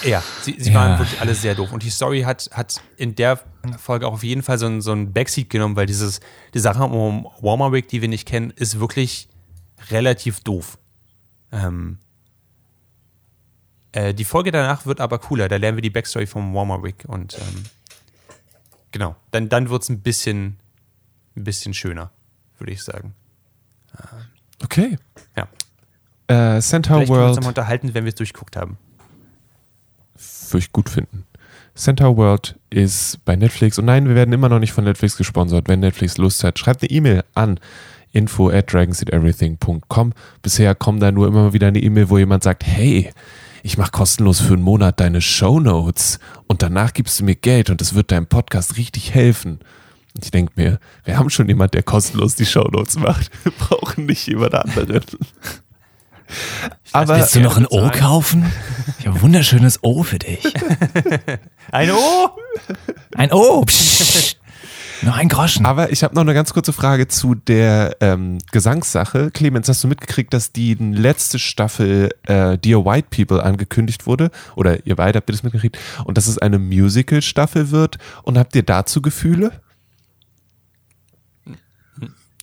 [0.04, 0.74] Ja, sie, sie Ja.
[0.80, 1.72] waren wirklich alle sehr doof.
[1.72, 3.38] Und die Story hat, hat in der
[3.78, 6.20] Folge auch auf jeden Fall so ein, so ein Backseat genommen, weil dieses,
[6.54, 9.28] die Sache um Warmerwick, die wir nicht kennen, ist wirklich
[9.90, 10.78] relativ doof.
[11.52, 11.98] Ähm,
[13.92, 15.48] äh, die Folge danach wird aber cooler.
[15.48, 17.64] Da lernen wir die Backstory vom Warmerwick und ähm,
[18.90, 20.58] genau, dann, dann wird es ein bisschen,
[21.36, 22.10] ein bisschen schöner,
[22.58, 23.14] würde ich sagen.
[24.64, 24.96] Okay.
[25.36, 25.48] Ja.
[26.28, 28.78] Äh, Centaur Vielleicht können wir uns World unterhalten, wenn wir es durchguckt haben.
[30.52, 31.24] Würde gut finden.
[31.74, 35.68] Centaur World ist bei Netflix und nein, wir werden immer noch nicht von Netflix gesponsert.
[35.68, 37.58] Wenn Netflix Lust hat, schreibt eine E-Mail an
[38.12, 40.12] info at dragonseedeverything.com.
[40.42, 43.10] Bisher kommen da nur immer wieder eine E-Mail, wo jemand sagt, hey,
[43.62, 47.80] ich mache kostenlos für einen Monat deine Shownotes und danach gibst du mir Geld und
[47.80, 49.60] das wird deinem Podcast richtig helfen.
[50.14, 53.30] Und ich denke mir, wir haben schon jemand, der kostenlos die Shownotes macht.
[53.44, 55.00] Wir brauchen nicht jemand anderen.
[56.92, 58.50] Aber Willst du noch ein O kaufen?
[58.98, 60.42] Ich habe ein wunderschönes O für dich.
[61.72, 62.30] Ein O!
[63.14, 63.62] Ein O.
[63.62, 64.38] Psst.
[65.02, 65.66] Nur ein Groschen.
[65.66, 69.32] Aber ich habe noch eine ganz kurze Frage zu der ähm, Gesangssache.
[69.32, 74.30] Clemens, hast du mitgekriegt, dass die letzte Staffel äh, Dear White People angekündigt wurde?
[74.54, 75.76] Oder ihr beide habt ihr das mitgekriegt?
[76.04, 77.98] Und dass es eine Musical-Staffel wird?
[78.22, 79.60] Und habt ihr dazu Gefühle?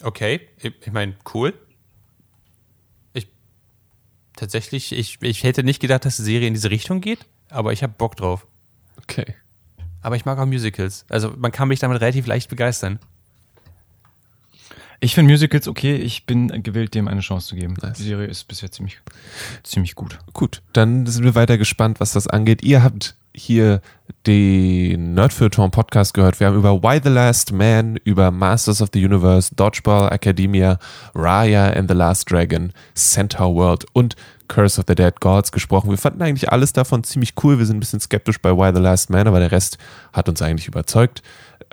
[0.01, 1.53] Okay, ich meine, cool.
[4.39, 7.73] Ich tatsächlich, ich, ich hätte nicht gedacht, dass die Serie in diese Richtung geht, aber
[7.73, 8.47] ich habe Bock drauf.
[9.01, 9.35] Okay.
[10.01, 11.03] Aber ich mag auch Musicals.
[11.09, 12.99] Also man kann mich damit relativ leicht begeistern.
[15.01, 15.97] Ich finde Musicals okay.
[15.97, 17.73] Ich bin gewillt, dem eine Chance zu geben.
[17.81, 17.97] Nice.
[17.97, 19.01] Die Serie ist bisher ziemlich,
[19.63, 20.17] ziemlich gut.
[20.31, 22.63] Gut, dann sind wir weiter gespannt, was das angeht.
[22.63, 23.81] Ihr habt hier
[24.25, 26.39] den Nerdfeuilleton Podcast gehört.
[26.39, 30.77] Wir haben über Why the Last Man, über Masters of the Universe, Dodgeball Academia,
[31.15, 34.15] Raya and the Last Dragon, Centaur World und
[34.47, 35.89] Curse of the Dead Gods gesprochen.
[35.89, 37.59] Wir fanden eigentlich alles davon ziemlich cool.
[37.59, 39.77] Wir sind ein bisschen skeptisch bei Why the Last Man, aber der Rest
[40.11, 41.21] hat uns eigentlich überzeugt.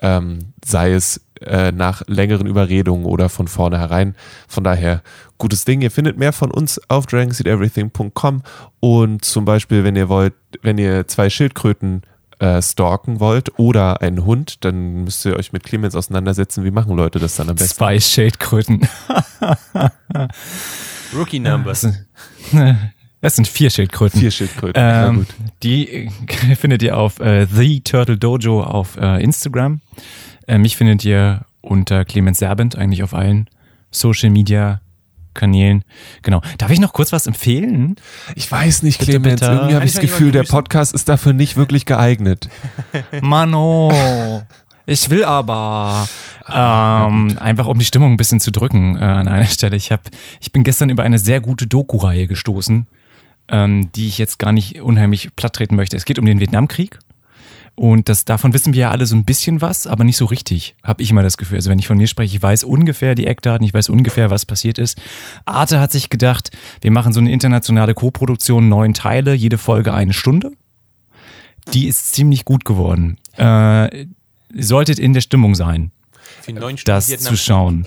[0.03, 4.15] Ähm, sei es äh, nach längeren Überredungen oder von vornherein.
[4.49, 5.03] Von daher
[5.39, 5.83] gutes Ding.
[5.83, 8.43] Ihr findet mehr von uns auf dragonseedeverything.com
[8.81, 12.03] und zum Beispiel, wenn ihr wollt, wenn ihr zwei Schildkröten
[12.39, 16.65] äh, stalken wollt oder einen Hund, dann müsst ihr euch mit Clemens auseinandersetzen.
[16.65, 17.77] Wie machen Leute das dann am besten?
[17.77, 18.89] Zwei Schildkröten.
[21.15, 21.87] Rookie Numbers.
[23.21, 24.21] Das sind, vier Schildkröten.
[24.21, 24.83] Vier Schildkröten.
[24.85, 25.27] Ähm, gut.
[25.63, 26.11] die
[26.57, 29.81] findet ihr auf äh, The Turtle Dojo auf äh, Instagram.
[30.47, 33.49] Äh, mich findet ihr unter Clemens Serbent, eigentlich auf allen
[33.91, 34.81] Social Media
[35.37, 35.85] Kanälen.
[36.23, 36.41] Genau.
[36.59, 37.97] Darf ich noch kurz was empfehlen?
[38.35, 39.41] Ich weiß nicht, Bitte, Clemens.
[39.41, 39.53] bitte.
[39.53, 40.43] Irgendwie habe ich das Gefühl, der?
[40.43, 42.49] Podcast ist dafür nicht wirklich geeignet.
[43.21, 44.43] Mano,
[44.87, 46.09] ich will aber.
[46.49, 49.77] Ähm, einfach um die Stimmung ein bisschen zu drücken äh, an einer Stelle.
[49.77, 50.01] Ich, hab,
[50.41, 52.87] ich bin gestern über eine sehr gute Doku-Reihe gestoßen,
[53.49, 55.97] ähm, die ich jetzt gar nicht unheimlich platt treten möchte.
[55.97, 56.99] Es geht um den Vietnamkrieg.
[57.77, 60.77] Und das, davon wissen wir ja alle so ein bisschen was, aber nicht so richtig,
[60.83, 61.57] habe ich immer das Gefühl.
[61.57, 64.47] Also wenn ich von mir spreche, ich weiß ungefähr die Eckdaten, ich weiß ungefähr, was
[64.47, 64.99] passiert ist.
[65.45, 70.15] Arte hat sich gedacht, wir machen so eine internationale Co-Produktion, neun Teile, jede Folge eine
[70.15, 70.53] Stunde.
[71.75, 73.19] Die ist ziemlich gut geworden.
[73.37, 74.07] Äh,
[74.55, 75.93] solltet in der Stimmung sein,
[76.85, 77.87] das Vietnam- zu schauen.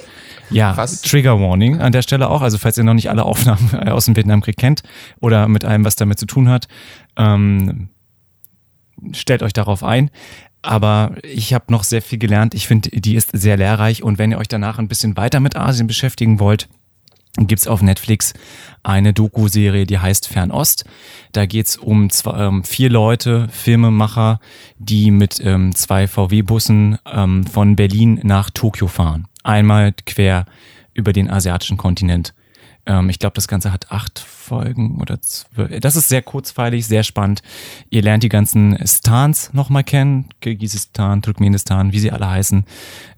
[0.50, 1.02] Ja, Krass.
[1.02, 2.42] Trigger Warning an der Stelle auch.
[2.42, 4.82] Also falls ihr noch nicht alle Aufnahmen äh, aus dem Vietnamkrieg kennt
[5.20, 6.68] oder mit allem, was damit zu tun hat,
[7.18, 7.90] ähm,
[9.14, 10.10] stellt euch darauf ein.
[10.62, 12.54] Aber ich habe noch sehr viel gelernt.
[12.54, 14.04] Ich finde, die ist sehr lehrreich.
[14.04, 16.68] Und wenn ihr euch danach ein bisschen weiter mit Asien beschäftigen wollt,
[17.38, 18.34] gibt's auf Netflix
[18.84, 20.86] eine Doku-Serie, die heißt Fernost.
[21.32, 24.40] Da geht's um zwei, ähm, vier Leute, Filmemacher,
[24.78, 29.28] die mit ähm, zwei VW-Bussen ähm, von Berlin nach Tokio fahren.
[29.44, 30.46] Einmal quer
[30.94, 32.34] über den asiatischen Kontinent.
[32.86, 35.80] Ähm, ich glaube, das Ganze hat acht Folgen oder zwölf.
[35.82, 37.42] Das ist sehr kurzweilig, sehr spannend.
[37.90, 40.30] Ihr lernt die ganzen Stans nochmal kennen.
[40.42, 42.66] Kirgisistan, Turkmenistan, wie sie alle heißen.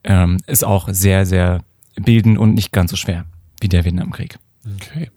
[0.04, 1.62] Ähm, ist auch sehr, sehr
[1.96, 3.26] bildend und nicht ganz so schwer
[3.62, 4.38] wie der Vietnamkrieg.
[4.76, 5.10] Okay.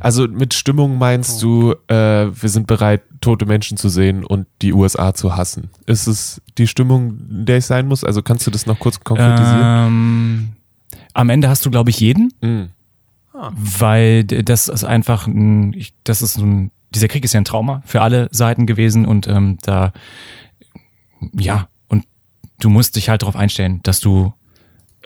[0.00, 4.72] Also mit Stimmung meinst du, äh, wir sind bereit, tote Menschen zu sehen und die
[4.72, 5.70] USA zu hassen.
[5.86, 8.02] Ist es die Stimmung, in der ich sein muss?
[8.02, 9.60] Also kannst du das noch kurz konkretisieren?
[9.86, 10.48] Ähm,
[11.12, 12.64] am Ende hast du, glaube ich, jeden, Mm.
[13.32, 17.82] weil d- das ist einfach, ein, das ist ein, dieser Krieg ist ja ein Trauma
[17.86, 19.92] für alle Seiten gewesen und ähm, da,
[21.32, 22.04] ja, und
[22.60, 24.32] du musst dich halt darauf einstellen, dass du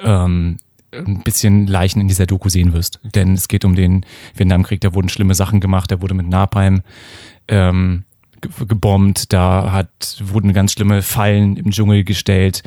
[0.03, 0.57] ähm,
[0.93, 3.01] ein bisschen Leichen in dieser Doku sehen wirst.
[3.03, 6.83] Denn es geht um den Vietnamkrieg, da wurden schlimme Sachen gemacht, da wurde mit Napalm
[7.49, 8.05] ähm,
[8.41, 12.63] ge- gebombt, da hat, wurden ganz schlimme Fallen im Dschungel gestellt,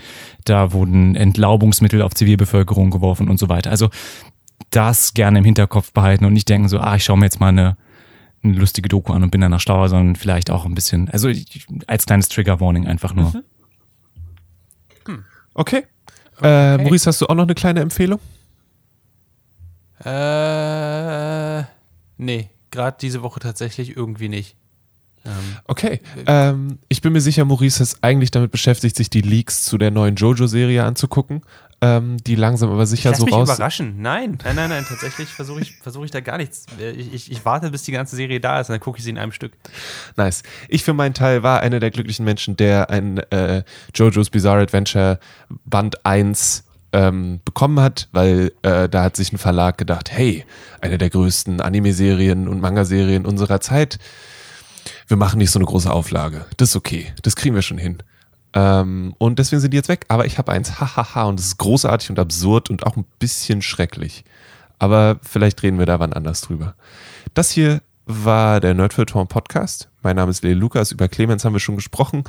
[0.46, 3.72] da wurden Entlaubungsmittel auf Zivilbevölkerung geworfen und so weiter.
[3.72, 3.90] Also
[4.70, 7.48] das gerne im Hinterkopf behalten und nicht denken so, ah, ich schaue mir jetzt mal
[7.48, 7.76] eine,
[8.44, 11.30] eine lustige Doku an und bin danach schlauer, sondern vielleicht auch ein bisschen, also
[11.88, 13.44] als kleines Trigger-Warning einfach nur.
[15.54, 15.86] Okay.
[16.42, 18.20] Äh, Maurice, hast du auch noch eine kleine Empfehlung?
[20.04, 21.64] Äh,
[22.18, 24.56] nee, gerade diese Woche tatsächlich irgendwie nicht.
[25.26, 25.32] Ähm,
[25.68, 26.02] Okay.
[26.26, 29.92] Ähm, ich bin mir sicher, Maurice ist eigentlich damit beschäftigt, sich die Leaks zu der
[29.92, 31.42] neuen Jojo-Serie anzugucken,
[31.82, 33.50] ähm, die langsam aber sicher Lass so mich raus.
[33.50, 34.02] überraschen.
[34.02, 34.86] Nein, nein, nein, nein.
[34.88, 36.68] Tatsächlich versuche ich, versuche ich da gar nichts.
[36.78, 39.10] Ich, ich, ich warte, bis die ganze Serie da ist und dann gucke ich sie
[39.10, 39.54] in einem Stück.
[40.16, 40.44] Nice.
[40.70, 43.64] Ich für meinen Teil war einer der glücklichen Menschen, der ein äh,
[43.96, 45.20] JoJo's Bizarre Adventure
[45.66, 50.46] Band 1 ähm, bekommen hat, weil äh, da hat sich ein Verlag gedacht, hey,
[50.82, 53.98] eine der größten Anime-Serien und Manga-Serien unserer Zeit,
[55.08, 56.46] wir machen nicht so eine große Auflage.
[56.58, 57.14] Das ist okay.
[57.22, 58.04] Das kriegen wir schon hin.
[58.54, 60.06] Ähm, und deswegen sind die jetzt weg.
[60.08, 63.62] Aber ich habe eins, hahaha, und es ist großartig und absurd und auch ein bisschen
[63.62, 64.24] schrecklich.
[64.80, 66.76] Aber vielleicht reden wir da wann anders drüber.
[67.34, 69.90] Das hier war der Nerdfilter Podcast.
[70.02, 70.92] Mein Name ist Leo Lukas.
[70.92, 72.24] Über Clemens haben wir schon gesprochen.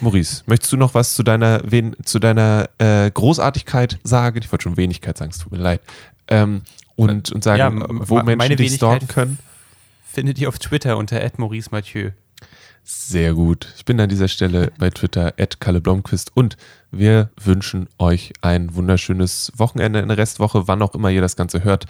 [0.00, 4.40] Maurice, möchtest du noch was zu deiner, wen, zu deiner äh, Großartigkeit sagen?
[4.42, 5.80] Ich wollte schon Wenigkeit sagen, es tut mir leid.
[6.28, 6.62] Ähm,
[6.96, 9.38] und, und sagen, Ja, wo Menschen meine dich stalken können.
[10.04, 12.10] Findet ihr auf Twitter unter Maurice Mathieu.
[12.92, 13.68] Sehr gut.
[13.76, 16.56] Ich bin an dieser Stelle bei Twitter at Kalle Blomqvist und
[16.90, 21.86] wir wünschen euch ein wunderschönes Wochenende, eine Restwoche, wann auch immer ihr das Ganze hört.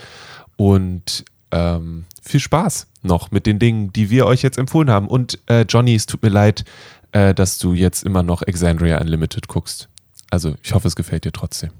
[0.56, 5.08] Und ähm, viel Spaß noch mit den Dingen, die wir euch jetzt empfohlen haben.
[5.08, 6.64] Und äh, Johnny, es tut mir leid,
[7.12, 9.88] äh, dass du jetzt immer noch Exandria Unlimited guckst.
[10.30, 11.70] Also ich hoffe, es gefällt dir trotzdem.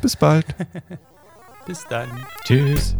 [0.00, 0.46] Bis bald.
[1.66, 2.08] Bis dann.
[2.44, 2.96] Tschüss.